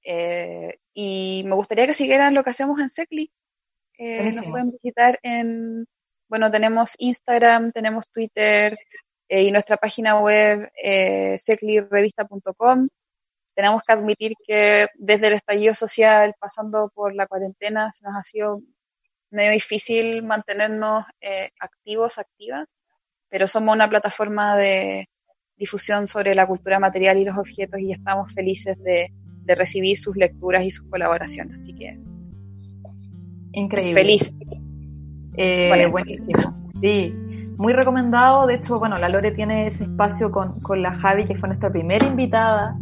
[0.05, 3.29] Eh, y me gustaría que siguieran lo que hacemos en Secli.
[3.97, 5.85] Eh, nos pueden visitar en,
[6.33, 8.75] bueno, tenemos Instagram, tenemos Twitter
[9.29, 12.87] eh, y nuestra página web eh, seclirevista.com.
[13.53, 18.23] Tenemos que admitir que desde el estallido social, pasando por la cuarentena, se nos ha
[18.23, 18.61] sido
[19.29, 22.67] medio difícil mantenernos eh, activos, activas
[23.29, 25.07] pero somos una plataforma de
[25.55, 29.11] difusión sobre la cultura material y los objetos y estamos felices de,
[29.45, 31.59] recibir sus lecturas y sus colaboraciones.
[31.59, 31.95] Así que.
[33.51, 33.93] Increíble.
[33.93, 34.33] Feliz.
[35.35, 36.53] Eh, buenísimo.
[36.79, 37.13] Sí,
[37.57, 38.47] muy recomendado.
[38.47, 41.71] De hecho, bueno, la Lore tiene ese espacio con, con la Javi, que fue nuestra
[41.71, 42.77] primera invitada.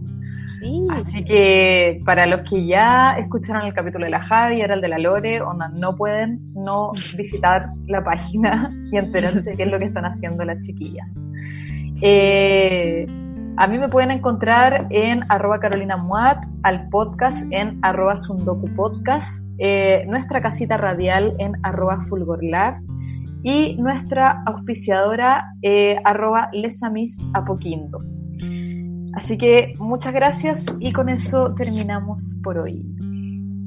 [0.92, 4.90] Así que para los que ya escucharon el capítulo de la Javi, era el de
[4.90, 9.86] la Lore, onda, no pueden no visitar la página y enterarse qué es lo que
[9.86, 11.20] están haciendo las chiquillas.
[12.02, 13.08] Eh,
[13.58, 19.44] a mí me pueden encontrar en arroba Carolina Muat, al podcast en arroba Sundoku Podcast,
[19.64, 22.82] eh, nuestra casita radial en arroba Fulgorlab
[23.44, 28.02] y nuestra auspiciadora eh, arroba Lesamis Apoquindo.
[29.14, 32.82] Así que muchas gracias y con eso terminamos por hoy.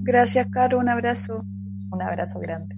[0.03, 0.81] Gracias, Caro.
[0.81, 1.45] Un abrazo.
[1.93, 2.75] Un abrazo grande.